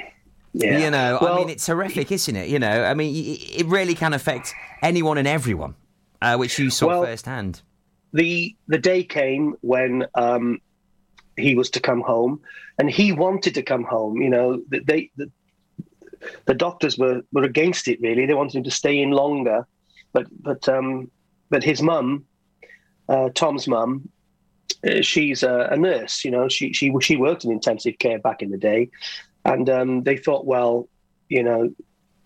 Yeah. 0.54 0.80
You 0.80 0.92
know, 0.92 1.18
I 1.22 1.36
mean, 1.38 1.50
it's 1.50 1.66
horrific, 1.68 2.12
isn't 2.12 2.36
it? 2.36 2.50
You 2.50 2.60
know, 2.60 2.84
I 2.84 2.94
mean, 2.94 3.14
it 3.40 3.66
really 3.68 3.96
can 3.96 4.14
affect 4.14 4.54
anyone 4.82 5.18
and 5.18 5.26
everyone, 5.26 5.76
uh, 6.22 6.36
which 6.36 6.60
you 6.60 6.70
saw 6.70 6.88
Well, 6.88 7.06
firsthand. 7.06 7.62
The 8.14 8.56
the 8.68 8.78
day 8.78 9.04
came 9.04 9.56
when 9.62 10.06
um, 10.16 10.60
he 11.38 11.56
was 11.56 11.70
to 11.72 11.80
come 11.80 12.02
home, 12.02 12.42
and 12.78 12.90
he 12.90 13.12
wanted 13.12 13.56
to 13.56 13.64
come 13.64 13.84
home. 13.84 14.22
You 14.22 14.30
know, 14.30 14.62
th- 14.72 14.86
they 14.86 15.12
the, 15.16 15.32
the 16.46 16.54
doctors 16.54 16.98
were 16.98 17.22
were 17.32 17.44
against 17.44 17.88
it. 17.88 18.00
Really, 18.02 18.26
they 18.26 18.34
wanted 18.34 18.58
him 18.58 18.64
to 18.64 18.72
stay 18.72 19.02
in 19.02 19.12
longer, 19.12 19.68
but 20.14 20.28
but 20.42 20.68
um, 20.68 21.10
but 21.50 21.64
his 21.64 21.82
mum, 21.82 22.26
uh, 23.10 23.30
Tom's 23.34 23.68
mum, 23.68 24.10
uh, 24.88 25.02
she's 25.02 25.44
a, 25.44 25.70
a 25.72 25.78
nurse. 25.78 26.26
You 26.26 26.32
know, 26.32 26.50
she 26.50 26.74
she 26.74 26.94
she 27.02 27.18
worked 27.18 27.46
in 27.46 27.52
intensive 27.52 27.98
care 28.00 28.20
back 28.20 28.42
in 28.42 28.52
the 28.52 28.58
day, 28.58 28.90
and 29.46 29.70
um, 29.70 30.04
they 30.04 30.18
thought, 30.18 30.46
well, 30.46 30.90
you 31.30 31.44
know, 31.44 31.74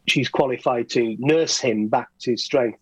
she's 0.07 0.29
qualified 0.29 0.89
to 0.89 1.15
nurse 1.19 1.59
him 1.59 1.87
back 1.87 2.09
to 2.21 2.37
strength. 2.37 2.79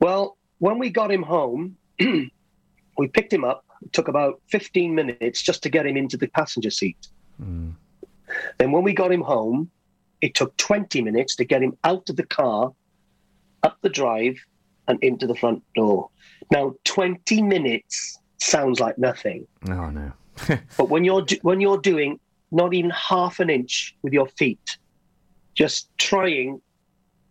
Well, 0.00 0.36
when 0.58 0.78
we 0.78 0.90
got 0.90 1.10
him 1.10 1.22
home, 1.22 1.76
we 2.00 3.08
picked 3.08 3.32
him 3.32 3.44
up. 3.44 3.64
It 3.82 3.92
took 3.92 4.08
about 4.08 4.40
15 4.48 4.94
minutes 4.94 5.42
just 5.42 5.62
to 5.64 5.68
get 5.68 5.86
him 5.86 5.96
into 5.96 6.16
the 6.16 6.28
passenger 6.28 6.70
seat. 6.70 7.08
Hmm. 7.38 7.70
Then 8.58 8.72
when 8.72 8.82
we 8.82 8.92
got 8.92 9.12
him 9.12 9.22
home, 9.22 9.70
it 10.20 10.34
took 10.34 10.56
20 10.56 11.02
minutes 11.02 11.36
to 11.36 11.44
get 11.44 11.62
him 11.62 11.76
out 11.84 12.08
of 12.08 12.16
the 12.16 12.26
car, 12.26 12.72
up 13.62 13.78
the 13.82 13.88
drive, 13.88 14.36
and 14.88 14.98
into 15.02 15.26
the 15.26 15.34
front 15.34 15.62
door. 15.74 16.08
Now, 16.50 16.74
20 16.84 17.42
minutes 17.42 18.18
sounds 18.38 18.80
like 18.80 18.98
nothing, 18.98 19.46
Oh 19.68 19.90
no. 19.90 20.12
but 20.76 20.88
when 20.90 21.04
you're 21.04 21.22
do- 21.22 21.38
when 21.42 21.60
you're 21.60 21.78
doing 21.78 22.20
not 22.52 22.74
even 22.74 22.90
half 22.90 23.40
an 23.40 23.50
inch 23.50 23.96
with 24.02 24.12
your 24.12 24.28
feet, 24.28 24.78
just 25.54 25.88
trying, 25.98 26.60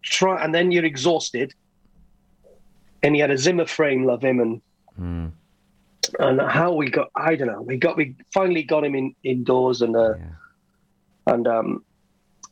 try, 0.02 0.44
and 0.44 0.54
then 0.54 0.72
you're 0.72 0.86
exhausted. 0.86 1.54
And 3.06 3.14
he 3.14 3.22
had 3.22 3.30
a 3.30 3.38
Zimmer 3.38 3.68
frame, 3.68 4.04
love 4.06 4.24
him, 4.24 4.40
and 4.40 4.62
Hmm. 4.98 5.28
and 6.20 6.42
how 6.42 6.74
we 6.74 6.90
got, 6.90 7.10
I 7.16 7.36
don't 7.36 7.48
know, 7.48 7.62
we 7.62 7.78
got 7.78 7.98
we 7.98 8.16
finally 8.34 8.64
got 8.64 8.84
him 8.84 8.96
in 8.96 9.16
indoors, 9.24 9.82
and 9.82 9.96
uh, 9.96 10.16
Yeah. 10.16 11.34
and 11.34 11.48
um, 11.48 11.86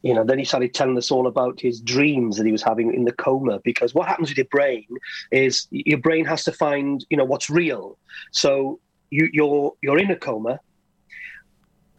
you 0.03 0.13
know, 0.13 0.23
then 0.23 0.37
he 0.37 0.45
started 0.45 0.73
telling 0.73 0.97
us 0.97 1.09
all 1.09 1.27
about 1.27 1.59
his 1.59 1.81
dreams 1.81 2.37
that 2.37 2.45
he 2.45 2.51
was 2.51 2.61
having 2.61 2.93
in 2.93 3.05
the 3.05 3.13
coma. 3.13 3.59
Because 3.63 3.95
what 3.95 4.07
happens 4.07 4.29
with 4.29 4.37
your 4.37 4.51
brain 4.51 4.85
is 5.31 5.65
your 5.71 5.97
brain 5.97 6.25
has 6.25 6.43
to 6.43 6.51
find, 6.51 7.03
you 7.09 7.17
know, 7.17 7.23
what's 7.25 7.49
real. 7.49 7.97
So 8.31 8.79
you, 9.09 9.29
you're 9.33 9.71
you're 9.81 9.99
in 9.99 10.11
a 10.11 10.15
coma, 10.17 10.59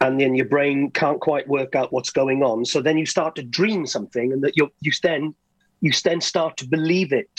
and 0.01 0.21
then 0.21 0.37
your 0.37 0.47
brain 0.47 0.91
can't 0.93 1.21
quite 1.21 1.49
work 1.49 1.75
out 1.75 1.93
what's 1.93 2.11
going 2.11 2.43
on. 2.45 2.67
So 2.67 2.81
then 2.83 2.99
you 2.99 3.07
start 3.07 3.35
to 3.37 3.43
dream 3.43 3.87
something, 3.87 4.33
and 4.33 4.45
that 4.45 4.57
you 4.57 4.71
you 4.81 4.93
then 5.03 5.35
you 5.81 5.91
then 6.05 6.21
start 6.21 6.57
to 6.59 6.69
believe 6.69 7.13
it. 7.13 7.35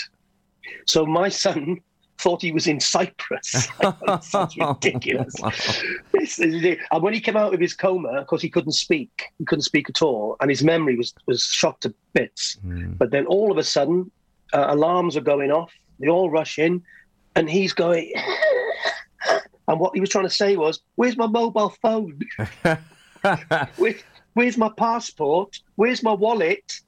So 0.86 1.05
my 1.05 1.30
son 1.30 1.80
thought 2.18 2.41
he 2.41 2.51
was 2.51 2.68
in 2.68 2.80
Cyprus. 2.80 3.68
Sounds 4.22 4.57
ridiculous. 4.57 5.34
Wow. 5.41 5.51
And 6.91 7.03
when 7.03 7.13
he 7.13 7.20
came 7.20 7.38
out 7.38 7.53
of 7.53 7.59
his 7.59 7.74
coma, 7.74 8.09
of 8.09 8.28
course, 8.28 8.41
he 8.41 8.49
couldn't 8.49 8.72
speak. 8.72 9.11
He 9.38 9.45
couldn't 9.45 9.63
speak 9.63 9.89
at 9.89 10.01
all, 10.01 10.38
and 10.39 10.49
his 10.49 10.63
memory 10.63 10.95
was 10.95 11.13
was 11.28 11.43
shot 11.43 11.82
to 11.82 11.93
bits. 12.13 12.57
But 12.97 13.11
then 13.11 13.26
all 13.28 13.51
of 13.51 13.57
a 13.57 13.63
sudden, 13.63 14.09
uh, 14.53 14.66
alarms 14.70 15.16
are 15.18 15.22
going 15.22 15.51
off. 15.51 15.72
They 15.99 16.07
all 16.07 16.30
rush 16.30 16.57
in, 16.57 16.82
and 17.36 17.49
he's 17.49 17.74
going. 17.74 18.11
and 19.68 19.80
what 19.80 19.93
he 19.93 20.01
was 20.01 20.09
trying 20.09 20.24
to 20.26 20.30
say 20.30 20.55
was, 20.55 20.80
"Where's 20.95 21.18
my 21.18 21.28
mobile 21.28 21.70
phone? 21.82 22.20
Where, 23.76 23.95
where's 24.34 24.57
my 24.57 24.72
passport? 24.78 25.59
Where's 25.76 26.01
my 26.01 26.13
wallet?" 26.13 26.80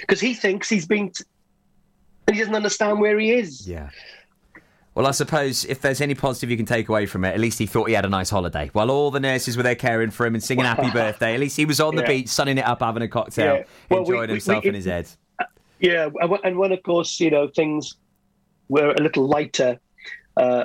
Because 0.00 0.20
he 0.20 0.34
thinks 0.34 0.68
he's 0.68 0.86
been, 0.86 1.10
t- 1.10 1.24
he 2.32 2.38
doesn't 2.38 2.54
understand 2.54 3.00
where 3.00 3.18
he 3.18 3.32
is. 3.32 3.66
Yeah. 3.68 3.90
Well, 4.94 5.06
I 5.06 5.10
suppose 5.10 5.64
if 5.64 5.80
there's 5.80 6.00
any 6.00 6.14
positive 6.14 6.50
you 6.50 6.56
can 6.56 6.66
take 6.66 6.88
away 6.88 7.06
from 7.06 7.24
it, 7.24 7.34
at 7.34 7.40
least 7.40 7.58
he 7.58 7.66
thought 7.66 7.88
he 7.88 7.94
had 7.94 8.04
a 8.04 8.08
nice 8.08 8.30
holiday. 8.30 8.70
While 8.72 8.90
all 8.92 9.10
the 9.10 9.18
nurses 9.18 9.56
were 9.56 9.64
there 9.64 9.74
caring 9.74 10.10
for 10.10 10.24
him 10.24 10.34
and 10.34 10.42
singing 10.42 10.64
happy 10.64 10.90
birthday, 10.92 11.34
at 11.34 11.40
least 11.40 11.56
he 11.56 11.64
was 11.64 11.80
on 11.80 11.96
the 11.96 12.02
Yeah. 12.02 12.08
beach, 12.08 12.28
sunning 12.28 12.58
it 12.58 12.64
up, 12.64 12.80
having 12.80 13.02
a 13.02 13.08
cocktail, 13.08 13.56
Yeah. 13.56 13.62
Well, 13.90 14.00
enjoying 14.00 14.20
we- 14.28 14.34
himself 14.34 14.62
we- 14.62 14.68
in 14.68 14.74
his 14.76 14.84
head. 14.84 15.08
Yeah, 15.80 16.08
and 16.20 16.30
when- 16.30 16.40
and 16.44 16.56
when 16.58 16.70
of 16.72 16.82
course 16.84 17.18
you 17.18 17.30
know 17.30 17.48
things 17.48 17.96
were 18.68 18.92
a 18.92 19.02
little 19.02 19.26
lighter 19.26 19.78
uh, 20.36 20.64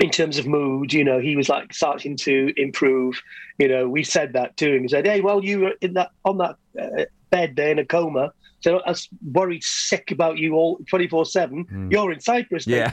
in 0.00 0.10
terms 0.10 0.38
of 0.38 0.46
mood, 0.46 0.92
you 0.92 1.02
know, 1.02 1.18
he 1.18 1.34
was 1.36 1.48
like 1.48 1.74
starting 1.74 2.16
to 2.18 2.52
improve. 2.56 3.20
You 3.58 3.66
know, 3.66 3.88
we 3.88 4.04
said 4.04 4.32
that 4.34 4.56
to 4.58 4.76
him. 4.76 4.82
He 4.82 4.88
said, 4.88 5.04
"Hey, 5.06 5.20
well, 5.20 5.44
you 5.44 5.58
were 5.60 5.72
in 5.80 5.94
that 5.94 6.10
on 6.24 6.38
that 6.38 6.54
uh, 6.80 7.04
bed 7.30 7.56
there 7.56 7.72
in 7.72 7.80
a 7.80 7.84
coma." 7.84 8.32
So 8.60 8.78
I 8.80 8.90
was 8.90 9.08
worried 9.32 9.62
sick 9.62 10.10
about 10.10 10.38
you 10.38 10.54
all 10.54 10.78
twenty 10.88 11.06
four 11.08 11.24
seven. 11.24 11.88
You're 11.90 12.12
in 12.12 12.20
Cyprus, 12.20 12.66
Yeah. 12.66 12.90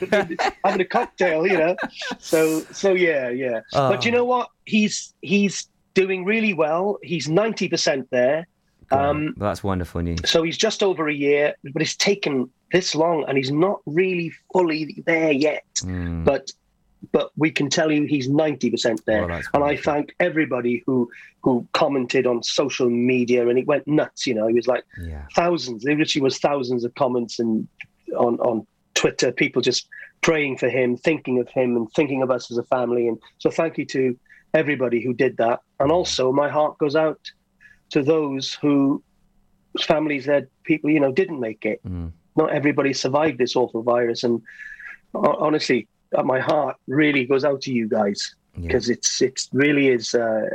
having 0.63 0.81
a 0.81 0.85
cocktail, 0.85 1.47
you 1.47 1.57
know. 1.57 1.75
So 2.19 2.61
so 2.71 2.93
yeah, 2.93 3.29
yeah. 3.29 3.61
But 3.73 4.05
you 4.05 4.11
Oh. 4.11 4.15
know 4.17 4.25
what? 4.25 4.49
He's 4.65 5.13
he's 5.21 5.67
doing 5.95 6.25
really 6.25 6.53
well. 6.53 6.97
He's 7.03 7.27
ninety 7.29 7.67
percent 7.67 8.07
there. 8.11 8.47
Um, 8.91 9.33
that's 9.37 9.63
wonderful 9.63 10.01
news. 10.01 10.19
so 10.29 10.43
he's 10.43 10.57
just 10.57 10.83
over 10.83 11.07
a 11.09 11.13
year, 11.13 11.55
but 11.73 11.81
it's 11.81 11.95
taken 11.95 12.49
this 12.71 12.93
long, 12.93 13.25
and 13.27 13.35
he's 13.35 13.51
not 13.51 13.79
really 13.87 14.31
fully 14.53 15.01
there 15.07 15.31
yet. 15.31 15.63
Hmm. 15.81 16.23
But 16.23 16.51
but 17.11 17.31
we 17.35 17.51
can 17.51 17.69
tell 17.69 17.91
you 17.91 18.05
he's 18.05 18.29
ninety 18.29 18.69
percent 18.69 19.01
there. 19.05 19.21
Well, 19.21 19.29
that's 19.29 19.47
and 19.53 19.63
I 19.63 19.75
thank 19.75 20.15
everybody 20.19 20.83
who 20.85 21.09
who 21.41 21.67
commented 21.73 22.25
on 22.25 22.43
social 22.43 22.89
media, 22.89 23.47
and 23.47 23.57
it 23.59 23.67
went 23.67 23.87
nuts. 23.87 24.25
You 24.25 24.33
know, 24.35 24.47
he 24.47 24.53
was 24.53 24.67
like 24.67 24.83
Yeah. 25.01 25.25
thousands. 25.35 25.83
There 25.83 25.95
literally 25.95 26.23
was 26.23 26.39
thousands 26.39 26.83
of 26.83 26.93
comments 26.95 27.39
and 27.39 27.67
on 28.17 28.39
on 28.39 28.65
Twitter, 28.93 29.31
people 29.31 29.61
just 29.61 29.87
praying 30.21 30.57
for 30.57 30.69
him, 30.69 30.97
thinking 30.97 31.39
of 31.39 31.47
him, 31.49 31.75
and 31.75 31.91
thinking 31.91 32.21
of 32.23 32.31
us 32.31 32.49
as 32.49 32.57
a 32.57 32.63
family. 32.63 33.07
And 33.07 33.19
so, 33.37 33.49
thank 33.49 33.77
you 33.77 33.85
to 33.87 34.17
everybody 34.53 35.01
who 35.03 35.13
did 35.13 35.37
that. 35.37 35.59
And 35.79 35.91
also, 35.91 36.31
my 36.31 36.49
heart 36.49 36.77
goes 36.77 36.95
out 36.95 37.19
to 37.91 38.01
those 38.01 38.53
who 38.53 39.03
families 39.81 40.25
that 40.25 40.47
people 40.63 40.89
you 40.89 40.99
know 40.99 41.11
didn't 41.11 41.39
make 41.39 41.65
it. 41.65 41.81
Mm. 41.85 42.11
Not 42.37 42.51
everybody 42.51 42.93
survived 42.93 43.37
this 43.37 43.55
awful 43.55 43.83
virus, 43.83 44.23
and 44.23 44.41
honestly, 45.13 45.87
my 46.23 46.39
heart 46.39 46.77
really 46.87 47.25
goes 47.25 47.43
out 47.43 47.61
to 47.61 47.73
you 47.73 47.87
guys 47.89 48.35
Yeah. 48.55 48.67
because 48.67 48.89
it's 48.89 49.21
it's 49.21 49.49
really 49.51 49.89
is 49.89 50.13
uh, 50.13 50.45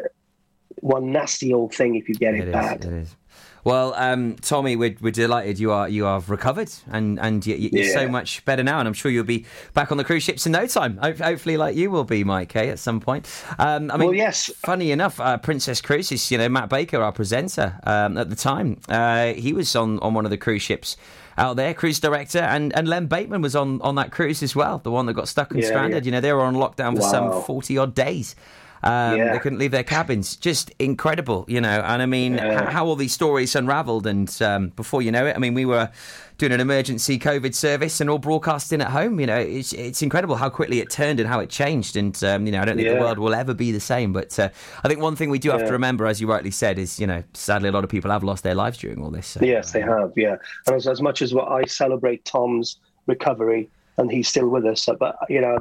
one 0.80 1.12
nasty 1.12 1.52
old 1.52 1.74
thing 1.74 1.96
if 1.96 2.08
you 2.08 2.14
get 2.14 2.34
it, 2.34 2.42
It 2.42 2.48
is. 2.48 2.52
bad. 2.52 2.84
It 2.84 2.92
is. 2.92 3.16
Well, 3.64 3.92
um, 3.94 4.36
Tommy, 4.36 4.74
we're, 4.76 4.96
we're 5.00 5.10
delighted 5.10 5.58
you 5.58 5.70
are 5.72 5.88
you 5.88 6.06
are 6.06 6.20
recovered 6.26 6.70
and 6.90 7.18
and 7.20 7.44
you, 7.46 7.56
you're 7.56 7.92
so 7.92 8.08
much 8.08 8.44
better 8.44 8.62
now, 8.62 8.78
and 8.78 8.88
I'm 8.88 8.94
sure 8.94 9.10
you'll 9.10 9.24
be 9.24 9.44
back 9.74 9.90
on 9.92 9.98
the 9.98 10.04
cruise 10.04 10.22
ships 10.22 10.46
in 10.46 10.52
no 10.52 10.66
time. 10.66 10.96
Hopefully, 10.98 11.56
like 11.56 11.76
you 11.76 11.90
will 11.90 12.04
be, 12.04 12.24
Mike, 12.24 12.56
eh, 12.56 12.66
at 12.66 12.78
some 12.78 13.00
point. 13.00 13.28
Um, 13.58 13.90
I 13.90 13.96
mean, 13.96 14.08
Well, 14.08 14.16
yes. 14.16 14.50
Funny 14.56 14.90
enough, 14.92 15.20
uh, 15.20 15.36
Princess 15.38 15.80
Cruises, 15.80 16.30
you 16.30 16.38
know, 16.38 16.48
Matt 16.48 16.68
Baker, 16.70 17.02
our 17.02 17.12
presenter 17.12 17.78
um, 17.84 18.16
at 18.16 18.30
the 18.30 18.36
time, 18.36 18.78
uh, 18.88 19.34
he 19.34 19.52
was 19.52 19.74
on 19.76 19.98
on 20.00 20.14
one 20.14 20.24
of 20.24 20.30
the 20.30 20.38
cruise 20.38 20.62
ships. 20.62 20.96
Out 21.38 21.56
there, 21.56 21.72
cruise 21.72 21.98
director, 22.00 22.40
and, 22.40 22.76
and 22.76 22.86
Len 22.86 23.06
Bateman 23.06 23.40
was 23.40 23.56
on, 23.56 23.80
on 23.80 23.94
that 23.94 24.10
cruise 24.10 24.42
as 24.42 24.54
well, 24.54 24.78
the 24.78 24.90
one 24.90 25.06
that 25.06 25.14
got 25.14 25.26
stuck 25.26 25.52
and 25.52 25.60
Yeah, 25.62 25.68
stranded. 25.68 26.04
yeah. 26.04 26.08
You 26.08 26.12
know, 26.12 26.20
they 26.20 26.32
were 26.34 26.42
on 26.42 26.54
lockdown 26.54 26.96
for 26.96 27.00
some 27.02 27.42
40 27.44 27.78
odd 27.78 27.94
days. 27.94 28.34
Um, 28.82 29.16
Yeah. 29.18 29.32
They 29.32 29.38
couldn't 29.38 29.58
leave 29.58 29.70
their 29.72 29.84
cabins. 29.84 30.36
Just 30.36 30.70
incredible, 30.78 31.44
you 31.48 31.60
know. 31.60 31.80
And 31.80 32.00
I 32.02 32.06
mean, 32.06 32.34
Yeah. 32.34 32.62
h- 32.64 32.72
how 32.72 32.86
all 32.86 32.96
these 32.96 33.12
stories 33.12 33.54
unravelled. 33.54 34.06
And 34.06 34.30
um, 34.42 34.68
before 34.70 35.02
you 35.02 35.12
know 35.12 35.26
it, 35.26 35.36
I 35.36 35.38
mean, 35.38 35.54
we 35.54 35.64
were 35.66 35.90
doing 36.38 36.52
an 36.52 36.60
emergency 36.60 37.18
COVID 37.18 37.54
service 37.54 38.00
and 38.00 38.08
all 38.08 38.16
broadcasting 38.18 38.80
at 38.80 38.88
home. 38.88 39.20
You 39.20 39.26
know, 39.26 39.36
it's, 39.36 39.74
it's 39.74 40.00
incredible 40.00 40.36
how 40.36 40.48
quickly 40.48 40.78
it 40.80 40.88
turned 40.88 41.20
and 41.20 41.28
how 41.28 41.40
it 41.40 41.50
changed. 41.50 41.96
And, 41.96 42.22
um, 42.24 42.46
you 42.46 42.52
know, 42.52 42.62
I 42.62 42.64
don't 42.64 42.76
think 42.78 42.88
the 42.88 42.94
world 42.94 43.18
will 43.18 43.34
ever 43.34 43.52
be 43.52 43.70
the 43.72 43.80
same. 43.80 44.14
But 44.14 44.38
uh, 44.38 44.48
I 44.82 44.88
think 44.88 45.00
one 45.00 45.14
thing 45.16 45.28
we 45.28 45.38
do 45.38 45.50
have 45.50 45.66
to 45.66 45.72
remember, 45.72 46.06
as 46.06 46.18
you 46.18 46.26
rightly 46.30 46.50
said, 46.50 46.78
is, 46.78 46.98
you 46.98 47.06
know, 47.06 47.22
sadly, 47.34 47.68
a 47.68 47.72
lot 47.72 47.84
of 47.84 47.90
people 47.90 48.10
have 48.10 48.24
lost 48.24 48.42
their 48.44 48.54
lives 48.54 48.78
during 48.78 49.02
all 49.02 49.10
this. 49.10 49.26
So, 49.26 49.40
Yes, 49.44 49.72
they 49.72 49.82
have. 49.82 50.12
Yeah, 50.16 50.36
and 50.66 50.76
as, 50.76 50.86
as 50.86 51.02
much 51.02 51.20
as 51.20 51.34
what 51.34 51.48
I 51.48 51.64
celebrate 51.64 52.24
Tom's 52.24 52.78
recovery 53.06 53.68
and 53.98 54.10
he's 54.10 54.28
still 54.28 54.48
with 54.48 54.64
us, 54.64 54.88
but 54.98 55.16
you 55.28 55.42
know, 55.42 55.58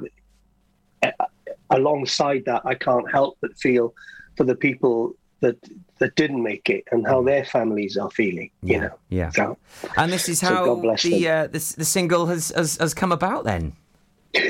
alongside 1.72 2.44
that, 2.46 2.62
I 2.66 2.76
can't 2.76 3.10
help 3.12 3.38
but 3.42 3.58
feel 3.58 3.94
for 4.38 4.44
the 4.44 4.56
people 4.56 5.14
that 5.42 5.56
that 6.00 6.16
didn't 6.16 6.42
make 6.44 6.70
it 6.70 6.84
and 6.92 7.06
how 7.08 7.22
their 7.22 7.44
families 7.46 7.98
are 7.98 8.10
feeling. 8.12 8.50
You 8.62 8.74
Yeah, 8.76 8.80
know, 8.82 8.96
yeah. 9.10 9.30
So, 9.32 9.58
And 9.98 10.12
this 10.12 10.30
is 10.30 10.40
So 10.40 10.48
how 10.48 10.76
bless 10.76 11.04
the, 11.04 11.28
uh, 11.28 11.44
the 11.48 11.60
the 11.78 11.86
single 11.86 12.26
has, 12.28 12.50
has 12.56 12.78
has 12.78 12.94
come 12.94 13.12
about. 13.12 13.44
Then, 13.46 13.74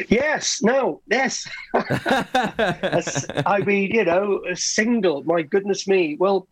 yes, 0.10 0.62
no, 0.64 1.02
yes. 1.10 1.48
I 1.74 3.64
mean, 3.66 3.92
you 3.92 4.06
know, 4.06 4.42
a 4.50 4.56
single. 4.56 5.24
My 5.24 5.42
goodness 5.42 5.88
me. 5.88 6.16
Well. 6.20 6.48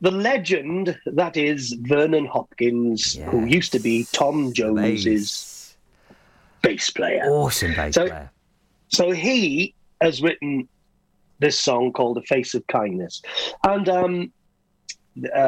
The 0.00 0.10
legend 0.10 0.98
that 1.06 1.36
is 1.36 1.72
Vernon 1.82 2.24
Hopkins, 2.26 3.16
who 3.30 3.44
used 3.44 3.70
to 3.72 3.78
be 3.78 4.06
Tom 4.12 4.52
Jones's 4.54 5.04
Bass. 5.04 5.76
bass 6.62 6.90
player. 6.90 7.24
awesome 7.28 7.74
bass 7.74 7.94
So- 7.94 8.08
player. 8.08 8.30
So 8.88 9.10
he 9.10 9.74
has 10.00 10.22
written 10.22 10.68
this 11.38 11.60
song 11.60 11.92
called 11.92 12.16
"The 12.16 12.22
Face 12.22 12.54
of 12.54 12.66
Kindness," 12.66 13.22
and 13.64 13.88
um, 13.88 14.32
uh, 15.34 15.38